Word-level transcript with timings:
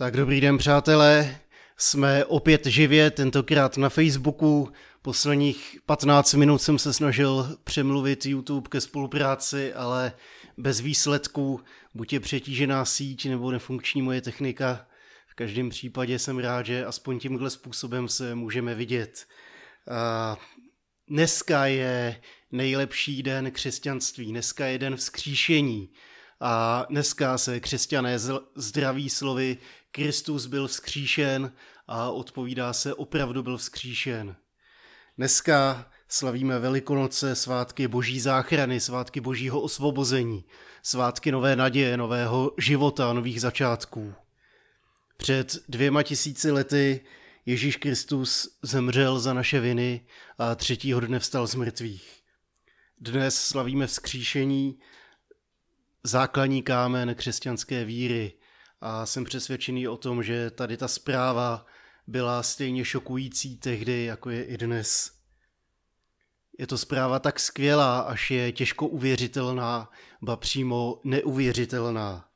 Tak 0.00 0.16
dobrý 0.16 0.40
den, 0.40 0.58
přátelé. 0.58 1.38
Jsme 1.76 2.24
opět 2.24 2.66
živě, 2.66 3.10
tentokrát 3.10 3.76
na 3.76 3.88
Facebooku. 3.88 4.72
Posledních 5.02 5.78
15 5.86 6.34
minut 6.34 6.62
jsem 6.62 6.78
se 6.78 6.92
snažil 6.92 7.58
přemluvit 7.64 8.26
YouTube 8.26 8.68
ke 8.68 8.80
spolupráci, 8.80 9.74
ale 9.74 10.12
bez 10.56 10.80
výsledků, 10.80 11.60
buď 11.94 12.12
je 12.12 12.20
přetížená 12.20 12.84
síť 12.84 13.26
nebo 13.26 13.50
nefunkční 13.50 14.02
moje 14.02 14.20
technika. 14.20 14.86
V 15.28 15.34
každém 15.34 15.70
případě 15.70 16.18
jsem 16.18 16.38
rád, 16.38 16.66
že 16.66 16.84
aspoň 16.84 17.18
tímhle 17.18 17.50
způsobem 17.50 18.08
se 18.08 18.34
můžeme 18.34 18.74
vidět. 18.74 19.26
A 19.90 20.36
dneska 21.08 21.66
je 21.66 22.20
nejlepší 22.52 23.22
den 23.22 23.50
křesťanství, 23.50 24.30
dneska 24.30 24.66
je 24.66 24.78
den 24.78 24.96
vzkříšení. 24.96 25.90
A 26.42 26.86
dneska 26.90 27.38
se 27.38 27.60
křesťané 27.60 28.18
zdraví 28.54 29.10
slovy 29.10 29.56
Kristus 29.90 30.46
byl 30.46 30.68
vzkříšen 30.68 31.52
a 31.86 32.10
odpovídá 32.10 32.72
se 32.72 32.94
opravdu 32.94 33.42
byl 33.42 33.56
vzkříšen. 33.56 34.36
Dneska 35.16 35.90
slavíme 36.08 36.58
Velikonoce, 36.58 37.34
svátky 37.36 37.88
boží 37.88 38.20
záchrany, 38.20 38.80
svátky 38.80 39.20
božího 39.20 39.60
osvobození, 39.60 40.44
svátky 40.82 41.32
nové 41.32 41.56
naděje, 41.56 41.96
nového 41.96 42.52
života, 42.58 43.12
nových 43.12 43.40
začátků. 43.40 44.14
Před 45.16 45.58
dvěma 45.68 46.02
tisíci 46.02 46.50
lety 46.50 47.00
Ježíš 47.46 47.76
Kristus 47.76 48.58
zemřel 48.62 49.20
za 49.20 49.34
naše 49.34 49.60
viny 49.60 50.06
a 50.38 50.54
třetího 50.54 51.00
dne 51.00 51.18
vstal 51.18 51.46
z 51.46 51.54
mrtvých. 51.54 52.22
Dnes 52.98 53.44
slavíme 53.44 53.86
vzkříšení, 53.86 54.78
základní 56.04 56.62
kámen 56.62 57.14
křesťanské 57.14 57.84
víry 57.84 58.32
a 58.80 59.06
jsem 59.06 59.24
přesvědčený 59.24 59.88
o 59.88 59.96
tom, 59.96 60.22
že 60.22 60.50
tady 60.50 60.76
ta 60.76 60.88
zpráva 60.88 61.66
byla 62.06 62.42
stejně 62.42 62.84
šokující 62.84 63.56
tehdy, 63.56 64.04
jako 64.04 64.30
je 64.30 64.44
i 64.44 64.56
dnes. 64.58 65.12
Je 66.58 66.66
to 66.66 66.78
zpráva 66.78 67.18
tak 67.18 67.40
skvělá, 67.40 68.00
až 68.00 68.30
je 68.30 68.52
těžko 68.52 68.86
uvěřitelná, 68.86 69.90
ba 70.22 70.36
přímo 70.36 71.00
neuvěřitelná. 71.04 72.28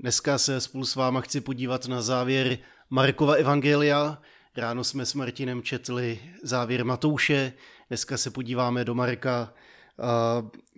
Dneska 0.00 0.38
se 0.38 0.60
spolu 0.60 0.84
s 0.84 0.94
váma 0.94 1.20
chci 1.20 1.40
podívat 1.40 1.86
na 1.86 2.02
závěr 2.02 2.58
Markova 2.90 3.34
Evangelia. 3.34 4.22
Ráno 4.56 4.84
jsme 4.84 5.06
s 5.06 5.14
Martinem 5.14 5.62
četli 5.62 6.20
závěr 6.42 6.84
Matouše, 6.84 7.52
dneska 7.88 8.16
se 8.16 8.30
podíváme 8.30 8.84
do 8.84 8.94
Marka 8.94 9.54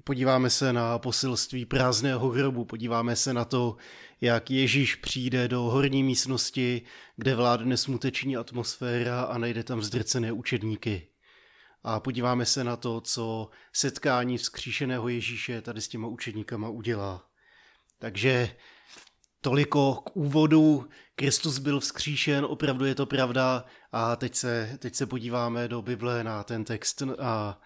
podíváme 0.05 0.51
se 0.51 0.73
na 0.73 0.99
posilství 0.99 1.67
prázdného 1.67 2.29
hrobu, 2.29 2.65
podíváme 2.65 3.17
se 3.17 3.35
na 3.35 3.45
to, 3.45 3.77
jak 4.21 4.51
Ježíš 4.51 4.95
přijde 4.95 5.49
do 5.49 5.63
horní 5.63 6.03
místnosti, 6.03 6.83
kde 7.17 7.35
vládne 7.35 7.77
smuteční 7.77 8.37
atmosféra 8.37 9.23
a 9.23 9.39
najde 9.39 9.65
tam 9.65 9.83
zdrcené 9.83 10.33
učedníky. 10.33 11.07
A 11.83 12.01
podíváme 12.01 12.47
se 12.47 12.65
na 12.65 12.77
to, 12.77 13.01
co 13.01 13.51
setkání 13.73 14.39
vzkříšeného 14.39 15.09
Ježíše 15.09 15.63
tady 15.63 15.81
s 15.81 15.89
těma 15.89 16.09
učedníkama 16.09 16.69
udělá. 16.69 17.25
Takže 17.99 18.57
toliko 19.41 19.95
k 19.95 20.17
úvodu. 20.17 20.89
Kristus 21.15 21.59
byl 21.59 21.81
vzkříšen, 21.81 22.45
opravdu 22.45 22.85
je 22.85 22.95
to 22.95 23.07
pravda. 23.07 23.65
A 23.93 24.17
teď 24.17 24.35
se, 24.35 24.77
teď 24.79 24.95
se 24.95 25.07
podíváme 25.07 25.69
do 25.69 25.83
Bible 25.83 26.25
na 26.25 26.45
ten 26.45 26.65
text 26.65 27.03
a 27.19 27.61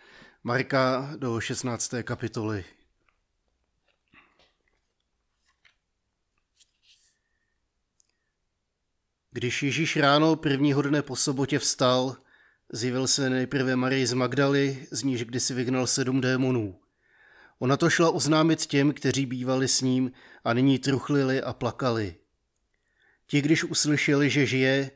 Marka 0.47 1.15
do 1.17 1.41
16. 1.41 1.95
kapitoly. 2.03 2.65
Když 9.31 9.63
Ježíš 9.63 9.97
ráno 9.97 10.37
prvního 10.37 10.83
dne 10.83 11.03
po 11.03 11.17
sobotě 11.17 11.59
vstal, 11.59 12.17
zjevil 12.73 13.07
se 13.07 13.31
nejprve 13.31 13.77
Marii 13.77 14.07
z 14.07 14.13
Magdaly, 14.13 14.87
z 14.91 15.03
níž 15.03 15.25
kdysi 15.25 15.55
vygnal 15.55 15.87
sedm 15.87 16.21
démonů. 16.21 16.81
Ona 17.59 17.77
to 17.77 17.91
šla 17.91 18.11
oznámit 18.11 18.67
těm, 18.67 18.93
kteří 18.93 19.27
bývali 19.27 19.69
s 19.69 19.81
ním 19.81 20.13
a 20.45 20.53
nyní 20.53 20.79
truchlili 20.79 21.43
a 21.43 21.53
plakali. 21.53 22.15
Ti, 23.27 23.43
když 23.43 23.65
uslyšeli, 23.65 24.31
že 24.31 24.47
žije 24.47 24.91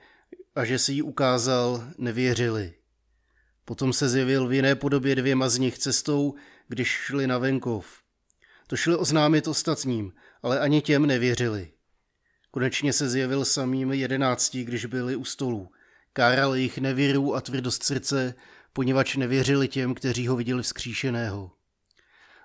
a 0.55 0.65
že 0.65 0.79
si 0.79 0.93
ji 0.93 1.03
ukázal, 1.03 1.85
nevěřili. 1.99 2.78
Potom 3.69 3.93
se 3.93 4.09
zjevil 4.09 4.49
v 4.49 4.53
jiné 4.53 4.75
podobě 4.75 5.15
dvěma 5.15 5.49
z 5.49 5.59
nich 5.59 5.79
cestou, 5.79 6.35
když 6.69 6.89
šli 6.89 7.27
na 7.27 7.39
venkov. 7.39 7.87
To 8.67 8.77
šli 8.77 8.97
oznámit 8.97 9.49
ostatním, 9.49 10.13
ale 10.43 10.61
ani 10.61 10.83
těm 10.83 11.07
nevěřili. 11.07 11.73
Konečně 12.51 12.93
se 12.93 13.09
zjevil 13.09 13.45
samým 13.45 13.93
jedenácti, 13.93 14.65
když 14.65 14.87
byli 14.87 15.17
u 15.17 15.25
stolu. 15.25 15.69
Káral 16.13 16.55
jich 16.55 16.79
nevěru 16.79 17.35
a 17.35 17.41
tvrdost 17.41 17.83
srdce, 17.83 18.35
poněvadž 18.73 19.17
nevěřili 19.17 19.69
těm, 19.69 19.95
kteří 19.95 20.27
ho 20.27 20.37
viděli 20.37 20.63
vzkříšeného. 20.63 21.51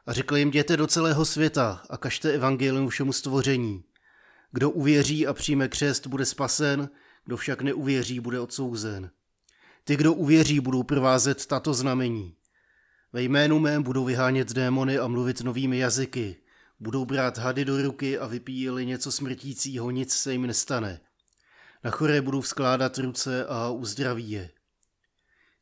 A 0.05 0.13
řekl 0.13 0.37
jim, 0.37 0.47
jděte 0.47 0.77
do 0.77 0.87
celého 0.87 1.25
světa 1.25 1.83
a 1.89 1.97
kažte 1.97 2.31
evangelium 2.31 2.89
všemu 2.89 3.13
stvoření. 3.13 3.83
Kdo 4.51 4.69
uvěří 4.69 5.27
a 5.27 5.33
přijme 5.33 5.67
křest, 5.67 6.07
bude 6.07 6.25
spasen, 6.25 6.89
kdo 7.25 7.37
však 7.37 7.61
neuvěří, 7.61 8.19
bude 8.19 8.39
odsouzen. 8.39 9.11
Ty, 9.83 9.95
kdo 9.95 10.13
uvěří, 10.13 10.59
budou 10.59 10.83
provázet 10.83 11.45
tato 11.45 11.73
znamení. 11.73 12.35
Ve 13.13 13.21
jménu 13.21 13.59
mém 13.59 13.83
budou 13.83 14.05
vyhánět 14.05 14.53
démony 14.53 14.99
a 14.99 15.07
mluvit 15.07 15.41
novými 15.41 15.77
jazyky. 15.77 16.35
Budou 16.79 17.05
brát 17.05 17.37
hady 17.37 17.65
do 17.65 17.81
ruky 17.81 18.19
a 18.19 18.27
vypíjeli 18.27 18.85
něco 18.85 19.11
smrtícího, 19.11 19.91
nic 19.91 20.13
se 20.13 20.31
jim 20.31 20.47
nestane. 20.47 20.99
Na 21.83 21.91
choré 21.91 22.21
budou 22.21 22.41
vzkládat 22.41 22.97
ruce 22.97 23.45
a 23.45 23.69
uzdraví 23.69 24.31
je. 24.31 24.49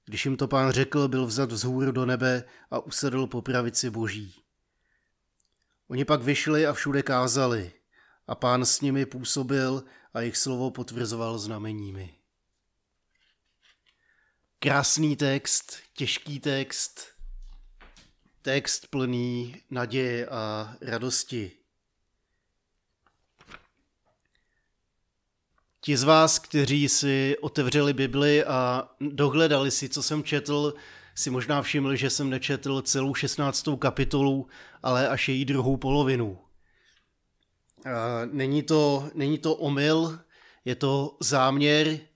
Když 0.06 0.26
jim 0.26 0.38
to 0.38 0.48
pán 0.48 0.72
řekl, 0.72 1.08
byl 1.08 1.26
vzat 1.26 1.52
vzhůru 1.52 1.92
do 1.92 2.06
nebe 2.06 2.44
a 2.72 2.80
usedl 2.80 3.28
po 3.28 3.42
pravici 3.42 3.90
boží. 3.90 4.36
Oni 5.88 6.06
pak 6.06 6.24
vyšli 6.24 6.68
a 6.68 6.74
všude 6.74 7.03
kázali 7.03 7.72
a 8.28 8.36
pán 8.36 8.66
s 8.66 8.82
nimi 8.82 9.06
působil 9.06 9.84
a 10.14 10.20
jejich 10.20 10.38
slovo 10.38 10.72
potvrzoval 10.72 11.40
znameními. 11.40 12.21
Krásný 14.64 15.16
text, 15.16 15.76
těžký 15.94 16.40
text, 16.40 17.02
text 18.42 18.88
plný 18.88 19.56
naděje 19.70 20.28
a 20.28 20.76
radosti. 20.82 21.52
Ti 25.82 25.98
z 25.98 26.04
vás, 26.04 26.40
kteří 26.40 26.90
si 26.90 27.36
otevřeli 27.42 27.94
Bibli 27.94 28.44
a 28.44 28.90
dohledali 29.00 29.72
si, 29.72 29.90
co 29.90 30.04
jsem 30.04 30.24
četl, 30.24 30.74
si 31.16 31.30
možná 31.30 31.62
všimli, 31.62 31.98
že 31.98 32.10
jsem 32.10 32.30
nečetl 32.30 32.82
celou 32.82 33.14
16. 33.14 33.66
kapitolu, 33.80 34.48
ale 34.84 35.10
až 35.10 35.30
její 35.30 35.46
druhou 35.46 35.78
polovinu. 35.78 36.40
Není 38.32 38.64
to, 38.64 39.10
není 39.14 39.38
to 39.38 39.56
omyl, 39.56 40.20
je 40.66 40.76
to 40.76 41.18
záměr, 41.20 42.11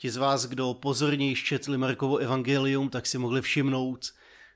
Ti 0.00 0.10
z 0.10 0.16
vás, 0.16 0.46
kdo 0.46 0.74
pozorněji 0.74 1.34
četli 1.36 1.78
Markovo 1.78 2.16
evangelium, 2.16 2.88
tak 2.88 3.06
si 3.06 3.18
mohli 3.18 3.42
všimnout, 3.42 4.12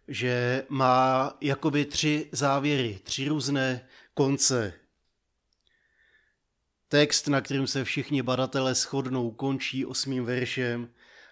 že 0.09 0.65
má 0.69 1.33
jakoby 1.41 1.85
tři 1.85 2.29
závěry, 2.33 2.99
tři 3.03 3.29
různé 3.29 3.89
konce. 4.15 4.73
Text, 6.89 7.29
na 7.29 7.41
kterým 7.41 7.67
se 7.67 7.85
všichni 7.85 8.23
badatelé 8.23 8.75
shodnou, 8.75 9.31
končí 9.31 9.87
osmým 9.87 10.25
veršem 10.25 10.89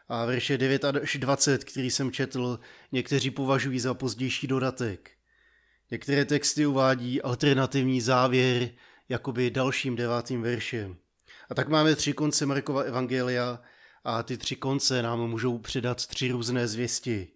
a 0.08 0.24
verše 0.24 0.58
9 0.58 0.84
až 0.84 1.16
20, 1.16 1.64
který 1.64 1.90
jsem 1.90 2.12
četl, 2.12 2.60
někteří 2.92 3.30
považují 3.30 3.80
za 3.80 3.94
pozdější 3.94 4.46
dodatek. 4.46 5.10
Některé 5.90 6.24
texty 6.24 6.66
uvádí 6.66 7.22
alternativní 7.22 8.00
závěr 8.00 8.70
jakoby 9.08 9.50
dalším 9.50 9.96
devátým 9.96 10.42
veršem. 10.42 10.96
A 11.50 11.54
tak 11.54 11.68
máme 11.68 11.96
tři 11.96 12.12
konce 12.12 12.46
Markova 12.46 12.82
evangelia, 12.82 13.62
a 14.04 14.22
ty 14.22 14.36
tři 14.36 14.56
konce 14.56 15.02
nám 15.02 15.30
můžou 15.30 15.58
přidat 15.58 16.06
tři 16.06 16.32
různé 16.32 16.68
zvěsti. 16.68 17.28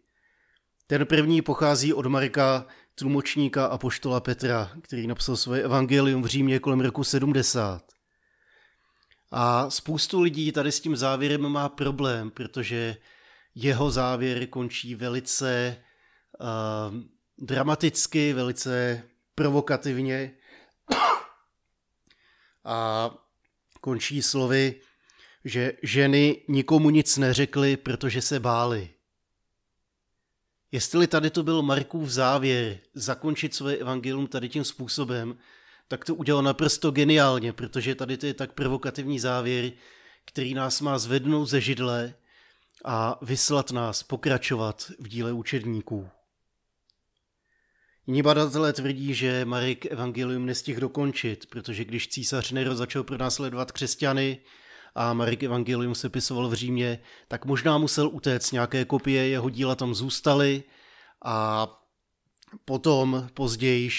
Ten 0.86 1.06
první 1.06 1.42
pochází 1.42 1.92
od 1.92 2.06
Marka, 2.06 2.66
tlumočníka 2.94 3.66
a 3.66 3.78
poštola 3.78 4.20
Petra, 4.20 4.72
který 4.82 5.06
napsal 5.06 5.36
svoje 5.36 5.62
evangelium 5.62 6.22
v 6.22 6.26
Římě 6.26 6.58
kolem 6.58 6.80
roku 6.80 7.04
70. 7.04 7.92
A 9.30 9.70
spoustu 9.70 10.20
lidí 10.20 10.52
tady 10.52 10.72
s 10.72 10.80
tím 10.80 10.96
závěrem 10.96 11.48
má 11.48 11.68
problém, 11.68 12.30
protože 12.30 12.96
jeho 13.54 13.90
závěr 13.90 14.46
končí 14.46 14.94
velice 14.94 15.76
uh, 16.40 16.94
dramaticky, 17.38 18.32
velice 18.32 19.02
provokativně 19.34 20.34
a 22.64 23.10
končí 23.80 24.22
slovy 24.22 24.80
že 25.46 25.72
ženy 25.82 26.42
nikomu 26.48 26.90
nic 26.90 27.16
neřekly, 27.16 27.76
protože 27.76 28.22
se 28.22 28.40
bály. 28.40 28.90
Jestli 30.72 31.06
tady 31.06 31.30
to 31.30 31.42
byl 31.42 31.62
Markův 31.62 32.08
závěr 32.08 32.78
zakončit 32.94 33.54
svoje 33.54 33.76
evangelium 33.76 34.26
tady 34.26 34.48
tím 34.48 34.64
způsobem, 34.64 35.38
tak 35.88 36.04
to 36.04 36.14
udělal 36.14 36.42
naprosto 36.42 36.90
geniálně, 36.90 37.52
protože 37.52 37.94
tady 37.94 38.16
to 38.16 38.26
je 38.26 38.34
tak 38.34 38.52
provokativní 38.52 39.18
závěr, 39.18 39.72
který 40.24 40.54
nás 40.54 40.80
má 40.80 40.98
zvednout 40.98 41.46
ze 41.46 41.60
židle 41.60 42.14
a 42.84 43.18
vyslat 43.22 43.70
nás 43.70 44.02
pokračovat 44.02 44.92
v 44.98 45.08
díle 45.08 45.32
učedníků. 45.32 46.08
Jiní 48.06 48.22
badatelé 48.22 48.72
tvrdí, 48.72 49.14
že 49.14 49.44
Marek 49.44 49.86
evangelium 49.86 50.46
nestihl 50.46 50.80
dokončit, 50.80 51.46
protože 51.46 51.84
když 51.84 52.08
císař 52.08 52.52
Nero 52.52 52.74
začal 52.74 53.02
pronásledovat 53.02 53.72
křesťany 53.72 54.38
a 54.98 55.12
Marek 55.12 55.42
evangelium 55.42 55.94
se 55.94 56.08
pisoval 56.08 56.48
v 56.48 56.54
Římě, 56.54 56.98
tak 57.28 57.44
možná 57.44 57.78
musel 57.78 58.08
utéct, 58.08 58.52
nějaké 58.52 58.84
kopie 58.84 59.28
jeho 59.28 59.50
díla 59.50 59.74
tam 59.74 59.94
zůstaly 59.94 60.62
a 61.24 61.68
potom 62.64 63.28
později 63.34 63.90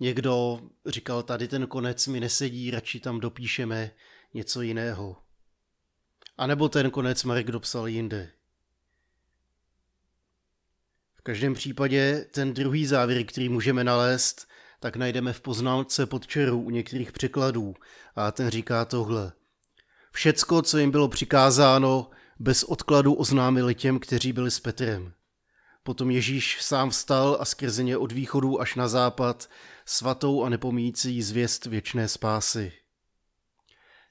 někdo 0.00 0.60
říkal, 0.86 1.22
tady 1.22 1.48
ten 1.48 1.66
konec 1.66 2.06
mi 2.06 2.20
nesedí, 2.20 2.70
radši 2.70 3.00
tam 3.00 3.20
dopíšeme 3.20 3.90
něco 4.34 4.62
jiného. 4.62 5.16
A 6.38 6.46
nebo 6.46 6.68
ten 6.68 6.90
konec 6.90 7.24
Marek 7.24 7.50
dopsal 7.50 7.88
jinde. 7.88 8.30
V 11.16 11.22
každém 11.22 11.54
případě 11.54 12.26
ten 12.30 12.54
druhý 12.54 12.86
závěr, 12.86 13.24
který 13.24 13.48
můžeme 13.48 13.84
nalézt, 13.84 14.48
tak 14.80 14.96
najdeme 14.96 15.32
v 15.32 15.40
poznámce 15.40 16.06
pod 16.06 16.26
čerou 16.26 16.60
u 16.60 16.70
některých 16.70 17.12
překladů 17.12 17.74
a 18.16 18.32
ten 18.32 18.50
říká 18.50 18.84
tohle. 18.84 19.32
Všecko, 20.18 20.62
co 20.62 20.78
jim 20.78 20.90
bylo 20.90 21.08
přikázáno, 21.08 22.10
bez 22.38 22.62
odkladu 22.62 23.14
oznámili 23.14 23.74
těm, 23.74 23.98
kteří 23.98 24.32
byli 24.32 24.50
s 24.50 24.60
Petrem. 24.60 25.12
Potom 25.82 26.10
Ježíš 26.10 26.62
sám 26.62 26.90
vstal 26.90 27.36
a 27.40 27.44
skrze 27.44 27.82
ně 27.82 27.96
od 27.96 28.12
východu 28.12 28.60
až 28.60 28.74
na 28.74 28.88
západ 28.88 29.50
svatou 29.84 30.44
a 30.44 30.48
nepomíjící 30.48 31.22
zvěst 31.22 31.66
věčné 31.66 32.08
spásy. 32.08 32.72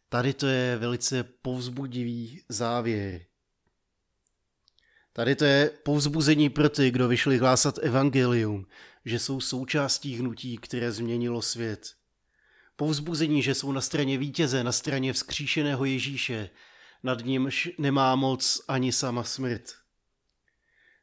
Tady 0.09 0.33
to 0.33 0.47
je 0.47 0.77
velice 0.77 1.23
povzbudivý 1.23 2.41
závěr. 2.49 3.21
Tady 5.13 5.35
to 5.35 5.45
je 5.45 5.69
povzbuzení 5.83 6.49
pro 6.49 6.69
ty, 6.69 6.91
kdo 6.91 7.07
vyšli 7.07 7.37
hlásat 7.37 7.79
evangelium, 7.81 8.65
že 9.05 9.19
jsou 9.19 9.41
součástí 9.41 10.15
hnutí, 10.15 10.57
které 10.57 10.91
změnilo 10.91 11.41
svět. 11.41 11.96
Povzbuzení, 12.79 13.41
že 13.41 13.55
jsou 13.55 13.71
na 13.71 13.81
straně 13.81 14.17
vítěze, 14.17 14.63
na 14.63 14.71
straně 14.71 15.13
vzkříšeného 15.13 15.85
Ježíše, 15.85 16.49
nad 17.03 17.25
nímž 17.25 17.69
nemá 17.77 18.15
moc 18.15 18.61
ani 18.67 18.91
sama 18.91 19.23
smrt. 19.23 19.63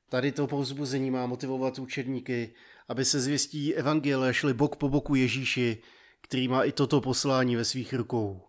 Tady 0.09 0.33
to 0.33 0.47
povzbuzení 0.47 1.11
má 1.11 1.27
motivovat 1.27 1.79
učedníky, 1.79 2.55
aby 2.89 3.05
se 3.05 3.21
zvěstí 3.21 3.75
evangelia 3.75 4.33
šli 4.33 4.55
bok 4.55 4.77
po 4.77 4.89
boku 4.89 5.15
Ježíši, 5.15 5.83
který 6.21 6.49
má 6.49 6.65
i 6.65 6.73
toto 6.73 7.01
poslání 7.01 7.57
ve 7.57 7.65
svých 7.65 7.95
rukou. 7.95 8.43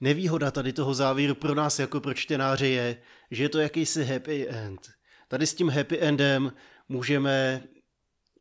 Nevýhoda 0.00 0.50
tady 0.50 0.72
toho 0.72 0.94
závěru 0.94 1.34
pro 1.34 1.54
nás 1.54 1.78
jako 1.78 2.00
pro 2.00 2.14
čtenáře 2.14 2.68
je, 2.68 3.02
že 3.30 3.42
je 3.42 3.48
to 3.48 3.58
jakýsi 3.58 4.04
happy 4.04 4.48
end. 4.48 4.90
Tady 5.28 5.46
s 5.46 5.54
tím 5.54 5.68
happy 5.68 6.00
endem 6.00 6.52
můžeme 6.88 7.62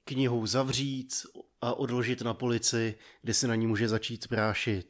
knihu 0.04 0.45
zavřít 0.45 1.13
a 1.63 1.74
odložit 1.74 2.21
na 2.21 2.33
polici, 2.33 2.95
kde 3.21 3.33
se 3.33 3.48
na 3.48 3.56
ní 3.56 3.68
může 3.68 3.88
začít 3.89 4.27
prášit. 4.27 4.88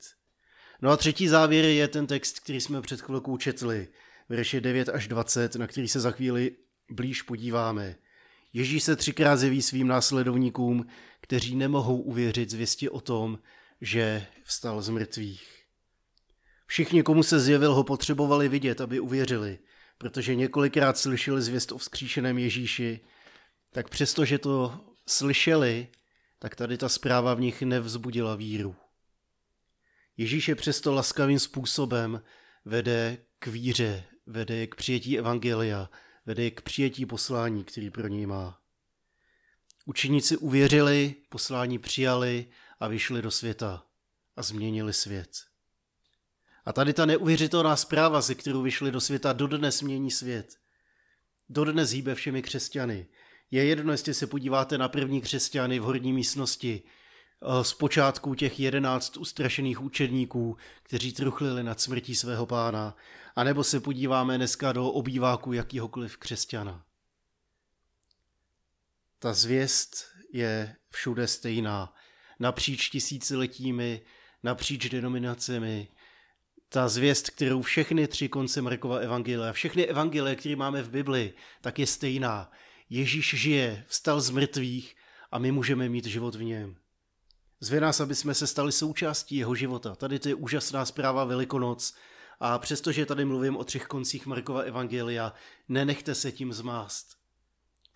No 0.82 0.90
a 0.90 0.98
třetí 0.98 1.28
závěr 1.28 1.66
je 1.66 1.88
ten 1.88 2.08
text, 2.08 2.40
který 2.40 2.62
jsme 2.62 2.82
před 2.82 3.02
chvilkou 3.02 3.38
četli, 3.38 3.88
verše 4.30 4.62
9 4.62 4.90
až 4.90 5.08
20, 5.08 5.56
na 5.56 5.68
který 5.68 5.88
se 5.88 6.00
za 6.00 6.12
chvíli 6.12 6.56
blíž 6.92 7.22
podíváme. 7.22 7.96
Ježíš 8.54 8.84
se 8.84 8.96
třikrát 8.96 9.36
zjeví 9.36 9.62
svým 9.62 9.88
následovníkům, 9.88 10.86
kteří 11.22 11.56
nemohou 11.56 12.02
uvěřit 12.02 12.50
zvěsti 12.50 12.90
o 12.90 13.02
tom, 13.02 13.40
že 13.82 14.28
vstal 14.44 14.82
z 14.82 14.90
mrtvých. 14.90 15.64
Všichni, 16.68 17.04
komu 17.04 17.24
se 17.24 17.40
zjevil, 17.40 17.74
ho 17.74 17.84
potřebovali 17.84 18.50
vidět, 18.50 18.82
aby 18.82 19.00
uvěřili, 19.00 19.60
protože 19.98 20.36
několikrát 20.36 20.98
slyšeli 20.98 21.42
zvěst 21.42 21.72
o 21.72 21.78
vzkříšeném 21.78 22.38
Ježíši, 22.38 23.00
tak 23.72 23.90
přestože 23.90 24.38
to 24.38 24.86
slyšeli, 25.08 25.88
tak 26.44 26.56
tady 26.56 26.78
ta 26.78 26.90
zpráva 26.90 27.34
v 27.34 27.42
nich 27.42 27.62
nevzbudila 27.62 28.36
víru. 28.36 28.76
Ježíš 30.18 30.48
je 30.48 30.56
přesto 30.56 30.94
laskavým 30.94 31.40
způsobem 31.40 32.22
vede 32.66 33.18
k 33.40 33.48
víře, 33.48 34.04
vede 34.26 34.68
k 34.68 34.76
přijetí 34.76 35.20
evangelia, 35.20 35.90
vede 36.26 36.52
k 36.52 36.62
přijetí 36.62 37.06
poslání, 37.06 37.64
který 37.64 37.90
pro 37.90 38.08
něj 38.08 38.26
má. 38.26 38.60
Učeníci 39.86 40.38
uvěřili, 40.38 41.16
poslání 41.30 41.80
přijali 41.80 42.48
a 42.80 42.88
vyšli 42.88 43.22
do 43.22 43.32
světa 43.32 43.86
a 44.36 44.44
změnili 44.44 44.94
svět. 44.94 45.30
A 46.66 46.74
tady 46.74 46.94
ta 46.94 47.06
neuvěřitelná 47.06 47.76
zpráva, 47.76 48.22
ze 48.22 48.36
kterou 48.36 48.62
vyšli 48.62 48.92
do 48.92 49.02
světa, 49.02 49.34
dodnes 49.34 49.82
mění 49.82 50.12
svět. 50.12 50.56
Dodnes 51.50 51.90
hýbe 51.90 52.16
všemi 52.16 52.42
křesťany. 52.42 53.08
Je 53.54 53.66
jedno, 53.66 53.92
jestli 53.92 54.14
se 54.14 54.28
podíváte 54.28 54.78
na 54.78 54.90
první 54.90 55.22
křesťany 55.22 55.80
v 55.80 55.84
horní 55.84 56.14
místnosti, 56.14 56.82
eh, 56.82 57.64
z 57.64 57.74
počátku 57.74 58.36
těch 58.36 58.60
jedenáct 58.60 59.18
ustrašených 59.18 59.82
učedníků, 59.82 60.58
kteří 60.84 61.14
truchlili 61.14 61.64
nad 61.64 61.82
smrtí 61.82 62.16
svého 62.16 62.46
pána, 62.46 62.96
anebo 63.36 63.64
se 63.64 63.80
podíváme 63.80 64.38
dneska 64.38 64.72
do 64.72 64.88
obýváku 64.88 65.54
jakýhokoliv 65.54 66.18
křesťana. 66.18 66.86
Ta 69.20 69.34
zvěst 69.34 70.06
je 70.32 70.76
všude 70.90 71.28
stejná, 71.28 71.94
napříč 72.40 72.90
tisíciletími, 72.90 74.02
napříč 74.44 74.90
denominacemi, 74.90 75.88
ta 76.70 76.88
zvěst, 76.88 77.30
kterou 77.30 77.62
všechny 77.62 78.08
tři 78.08 78.30
konce 78.30 78.62
Markova 78.62 78.98
evangelia, 78.98 79.54
všechny 79.54 79.86
evangelie, 79.86 80.36
které 80.36 80.56
máme 80.56 80.82
v 80.82 80.90
Bibli, 80.90 81.34
tak 81.62 81.80
je 81.80 81.88
stejná. 81.88 82.52
Ježíš 82.94 83.34
žije, 83.34 83.86
vstal 83.88 84.22
z 84.22 84.30
mrtvých 84.30 84.96
a 85.32 85.40
my 85.40 85.52
můžeme 85.52 85.90
mít 85.90 86.06
život 86.06 86.36
v 86.36 86.44
něm. 86.44 86.76
Zve 87.60 87.80
nás, 87.80 88.00
aby 88.00 88.16
jsme 88.16 88.34
se 88.34 88.48
stali 88.48 88.72
součástí 88.72 89.36
jeho 89.36 89.56
života. 89.56 89.96
Tady 89.96 90.20
to 90.20 90.30
je 90.30 90.36
úžasná 90.36 90.86
zpráva 90.86 91.24
Velikonoc 91.24 91.96
a 92.40 92.60
přestože 92.60 93.06
tady 93.06 93.26
mluvím 93.26 93.58
o 93.58 93.64
třech 93.64 93.86
koncích 93.86 94.26
Markova 94.26 94.62
evangelia, 94.62 95.34
nenechte 95.70 96.16
se 96.16 96.32
tím 96.32 96.54
zmást. 96.54 97.18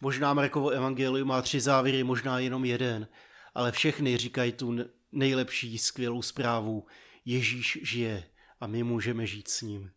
Možná 0.02 0.34
Markovo 0.34 0.70
evangelium 0.70 1.28
má 1.28 1.42
tři 1.42 1.62
závěry, 1.62 2.04
možná 2.04 2.40
jenom 2.40 2.66
jeden, 2.66 3.08
ale 3.54 3.72
všechny 3.72 4.18
říkají 4.18 4.52
tu 4.52 4.76
nejlepší, 5.12 5.78
skvělou 5.78 6.22
zprávu. 6.22 6.86
Ježíš 7.26 7.80
žije 7.84 8.24
a 8.60 8.68
my 8.68 8.84
můžeme 8.84 9.26
žít 9.26 9.48
s 9.48 9.62
ním. 9.62 9.92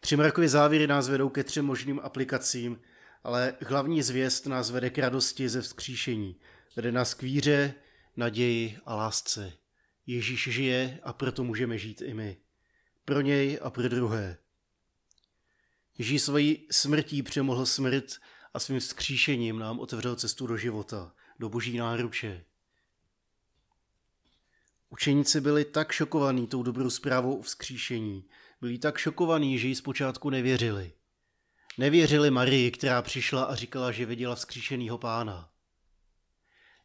Tři 0.00 0.16
mrakové 0.16 0.48
závěry 0.48 0.86
nás 0.86 1.08
vedou 1.08 1.28
ke 1.28 1.44
třem 1.44 1.64
možným 1.64 2.00
aplikacím, 2.02 2.80
ale 3.24 3.56
hlavní 3.66 4.02
zvěst 4.02 4.46
nás 4.46 4.70
vede 4.70 4.90
k 4.90 4.98
radosti 4.98 5.48
ze 5.48 5.62
vzkříšení. 5.62 6.36
Vede 6.76 6.92
nás 6.92 7.14
k 7.14 7.22
víře, 7.22 7.74
naději 8.16 8.78
a 8.84 8.94
lásce. 8.94 9.52
Ježíš 10.06 10.48
žije 10.50 11.00
a 11.02 11.12
proto 11.12 11.44
můžeme 11.44 11.78
žít 11.78 12.02
i 12.02 12.14
my. 12.14 12.36
Pro 13.04 13.20
něj 13.20 13.58
a 13.62 13.70
pro 13.70 13.88
druhé. 13.88 14.38
Ježíš 15.98 16.22
svojí 16.22 16.66
smrtí 16.70 17.22
přemohl 17.22 17.66
smrt 17.66 18.04
a 18.54 18.58
svým 18.58 18.80
vzkříšením 18.80 19.58
nám 19.58 19.80
otevřel 19.80 20.16
cestu 20.16 20.46
do 20.46 20.56
života, 20.56 21.14
do 21.38 21.48
boží 21.48 21.78
náruče. 21.78 22.44
Učeníci 24.90 25.40
byli 25.40 25.64
tak 25.64 25.92
šokovaní 25.92 26.46
tou 26.46 26.62
dobrou 26.62 26.90
zprávou 26.90 27.36
o 27.38 27.42
vzkříšení, 27.42 28.24
byli 28.60 28.78
tak 28.78 28.98
šokovaní, 28.98 29.58
že 29.58 29.68
jí 29.68 29.74
zpočátku 29.74 30.30
nevěřili. 30.30 30.92
Nevěřili 31.78 32.30
Marii, 32.30 32.70
která 32.70 33.02
přišla 33.02 33.44
a 33.44 33.54
říkala, 33.54 33.92
že 33.92 34.06
viděla 34.06 34.34
vzkříšenýho 34.34 34.98
pána. 34.98 35.50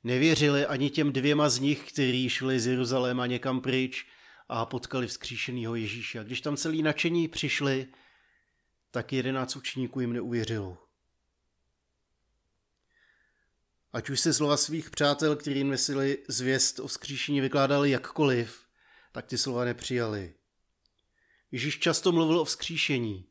Nevěřili 0.04 0.66
ani 0.66 0.90
těm 0.90 1.14
dvěma 1.14 1.50
z 1.50 1.60
nich, 1.60 1.92
kteří 1.92 2.30
šli 2.30 2.60
z 2.60 2.68
Jeruzaléma 2.68 3.26
někam 3.26 3.62
pryč 3.62 4.06
a 4.50 4.66
potkali 4.66 5.08
vzkříšenýho 5.08 5.76
Ježíše. 5.76 6.20
A 6.20 6.24
když 6.24 6.42
tam 6.42 6.58
celý 6.58 6.84
nadšení 6.84 7.28
přišli, 7.28 7.88
tak 8.92 9.14
jedenáct 9.14 9.56
učníků 9.56 10.00
jim 10.00 10.14
neuvěřilo. 10.14 10.78
Ať 13.94 14.10
už 14.10 14.20
se 14.20 14.34
slova 14.34 14.58
svých 14.58 14.90
přátel, 14.90 15.36
kteří 15.36 15.58
jim 15.58 15.70
nesili 15.70 16.18
zvěst 16.28 16.80
o 16.80 16.88
vzkříšení, 16.88 17.42
vykládali 17.42 17.92
jakkoliv, 17.92 18.68
tak 19.12 19.26
ty 19.26 19.38
slova 19.38 19.66
nepřijali. 19.66 20.34
Ježíš 21.52 21.80
často 21.80 22.12
mluvil 22.12 22.40
o 22.40 22.46
vzkříšení 22.46 23.26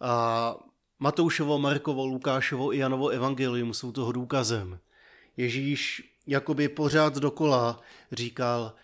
a 0.00 0.54
Matoušovo, 1.02 1.58
Markovo, 1.58 2.06
Lukášovo 2.06 2.74
i 2.74 2.78
Janovo 2.78 3.08
evangelium 3.08 3.74
jsou 3.74 3.92
toho 3.92 4.12
důkazem. 4.12 4.80
Ježíš 5.36 6.12
jakoby 6.26 6.68
pořád 6.68 7.16
dokola 7.16 7.80
říkal, 8.12 8.74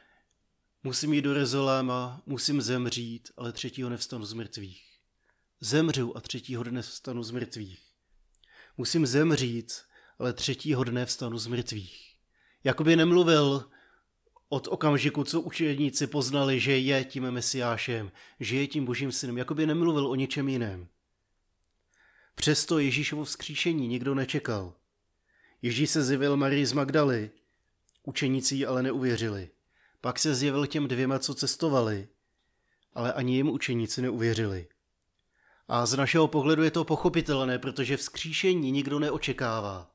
musím 0.83 1.13
jít 1.13 1.23
do 1.23 1.35
Rezoléma, 1.35 2.23
musím 2.27 2.63
zemřít, 2.63 3.31
ale 3.37 3.53
třetího 3.53 3.91
nevstanu 3.91 4.25
z 4.25 4.33
mrtvých. 4.33 4.83
Zemřu 5.61 6.17
a 6.17 6.21
třetího 6.21 6.63
dne 6.63 6.83
vstanu 6.83 7.23
z 7.23 7.31
mrtvých. 7.31 7.81
Musím 8.77 9.07
zemřít, 9.07 9.73
ale 10.19 10.33
třetího 10.33 10.85
dne 10.85 11.07
vstanu 11.07 11.39
z 11.39 11.47
mrtvých. 11.47 12.15
Jakoby 12.65 12.97
nemluvil 12.97 13.71
Od 14.49 14.69
okamžiku, 14.69 15.25
co 15.25 15.41
učedníci 15.41 16.07
poznali, 16.07 16.61
že 16.61 16.79
je 16.79 17.05
tím 17.05 17.31
mesiášem, 17.31 18.13
že 18.41 18.57
je 18.57 18.67
tím 18.67 18.85
božím 18.85 19.13
synem, 19.13 19.39
jako 19.39 19.55
by 19.55 19.67
nemluvil 19.67 20.07
o 20.07 20.15
ničem 20.15 20.49
jiném. 20.49 20.89
Přesto 22.39 22.79
Ježíšovo 22.79 23.25
vzkříšení 23.25 23.89
nikdo 23.89 24.15
nečekal. 24.15 24.75
Ježíš 25.63 25.91
se 25.91 26.05
zjevil 26.05 26.37
Marii 26.37 26.67
z 26.67 26.73
Magdaly, 26.73 27.31
učeníci 28.03 28.67
ale 28.67 28.83
neuvěřili. 28.83 29.51
Pak 30.01 30.19
se 30.19 30.35
zjevil 30.35 30.67
těm 30.67 30.89
dvěma, 30.89 31.19
co 31.19 31.35
cestovali, 31.35 32.09
ale 32.95 33.13
ani 33.13 33.37
jim 33.37 33.49
učeníci 33.49 34.03
neuvěřili. 34.03 34.69
A 35.69 35.87
z 35.87 35.97
našeho 35.97 36.29
pohledu 36.29 36.63
je 36.63 36.71
to 36.71 36.85
pochopitelné, 36.85 37.59
protože 37.59 37.97
vzkříšení 37.97 38.71
nikdo 38.71 38.99
neočekává. 38.99 39.91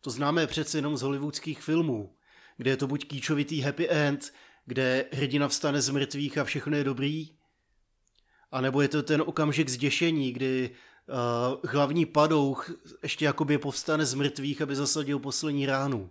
To 0.00 0.10
známe 0.10 0.46
přece 0.46 0.78
jenom 0.78 0.96
z 0.96 1.02
hollywoodských 1.02 1.62
filmů, 1.62 2.16
kde 2.56 2.70
je 2.70 2.76
to 2.76 2.86
buď 2.86 3.08
kýčovitý 3.08 3.60
happy 3.60 3.88
end, 3.88 4.32
kde 4.66 5.04
hrdina 5.12 5.48
vstane 5.48 5.82
z 5.82 5.90
mrtvých 5.90 6.38
a 6.38 6.44
všechno 6.44 6.76
je 6.76 6.84
dobrý, 6.84 7.40
a 8.52 8.60
nebo 8.60 8.82
je 8.82 8.88
to 8.88 9.02
ten 9.02 9.22
okamžik 9.26 9.68
zděšení, 9.68 10.32
kdy 10.32 10.70
uh, 11.10 11.70
hlavní 11.70 12.06
padouch 12.06 12.70
ještě 13.02 13.24
jakoby 13.24 13.58
povstane 13.58 14.06
z 14.06 14.14
mrtvých, 14.14 14.62
aby 14.62 14.76
zasadil 14.76 15.18
poslední 15.18 15.66
ránu. 15.66 16.10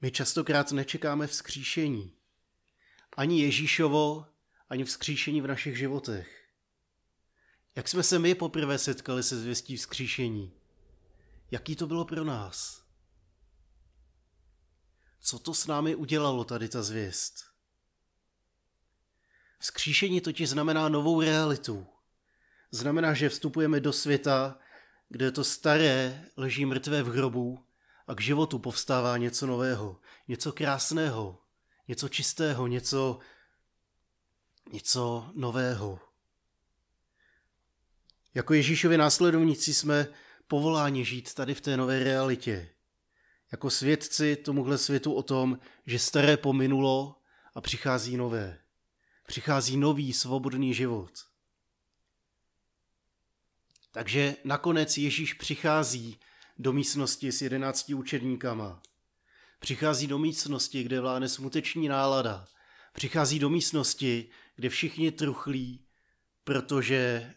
My 0.00 0.10
častokrát 0.10 0.72
nečekáme 0.72 1.26
vzkříšení. 1.26 2.12
Ani 3.16 3.42
Ježíšovo, 3.42 4.26
ani 4.68 4.84
vzkříšení 4.84 5.40
v 5.40 5.46
našich 5.46 5.78
životech. 5.78 6.48
Jak 7.76 7.88
jsme 7.88 8.02
se 8.02 8.18
my 8.18 8.34
poprvé 8.34 8.78
setkali 8.78 9.22
se 9.22 9.40
zvěstí 9.40 9.76
vzkříšení? 9.76 10.52
Jaký 11.50 11.76
to 11.76 11.86
bylo 11.86 12.04
pro 12.04 12.24
nás? 12.24 12.84
Co 15.20 15.38
to 15.38 15.54
s 15.54 15.66
námi 15.66 15.94
udělalo 15.94 16.44
tady 16.44 16.68
ta 16.68 16.82
zvěst? 16.82 17.49
Vzkříšení 19.60 20.20
totiž 20.20 20.48
znamená 20.48 20.88
novou 20.88 21.20
realitu. 21.20 21.86
Znamená, 22.70 23.14
že 23.14 23.28
vstupujeme 23.28 23.80
do 23.80 23.92
světa, 23.92 24.58
kde 25.08 25.32
to 25.32 25.44
staré 25.44 26.24
leží 26.36 26.66
mrtvé 26.66 27.02
v 27.02 27.08
hrobu 27.08 27.64
a 28.06 28.14
k 28.14 28.20
životu 28.20 28.58
povstává 28.58 29.16
něco 29.16 29.46
nového, 29.46 30.00
něco 30.28 30.52
krásného, 30.52 31.38
něco 31.88 32.08
čistého, 32.08 32.66
něco, 32.66 33.18
něco 34.72 35.30
nového. 35.34 36.00
Jako 38.34 38.54
Ježíšovi 38.54 38.96
následovníci 38.96 39.74
jsme 39.74 40.06
povoláni 40.48 41.04
žít 41.04 41.34
tady 41.34 41.54
v 41.54 41.60
té 41.60 41.76
nové 41.76 42.04
realitě. 42.04 42.68
Jako 43.52 43.70
svědci 43.70 44.36
tomuhle 44.36 44.78
světu 44.78 45.12
o 45.12 45.22
tom, 45.22 45.58
že 45.86 45.98
staré 45.98 46.36
pominulo 46.36 47.16
a 47.54 47.60
přichází 47.60 48.16
nové. 48.16 48.58
Přichází 49.30 49.76
nový 49.76 50.12
svobodný 50.12 50.74
život. 50.74 51.10
Takže 53.90 54.36
nakonec 54.44 54.98
Ježíš 54.98 55.34
přichází 55.34 56.18
do 56.58 56.72
místnosti 56.72 57.32
s 57.32 57.42
jedenácti 57.42 57.94
učedníkama. 57.94 58.82
Přichází 59.60 60.06
do 60.06 60.18
místnosti, 60.18 60.82
kde 60.82 61.00
vládne 61.00 61.28
smuteční 61.28 61.88
nálada. 61.88 62.44
Přichází 62.92 63.38
do 63.38 63.50
místnosti, 63.50 64.30
kde 64.56 64.68
všichni 64.68 65.12
truchlí, 65.12 65.86
protože 66.44 67.34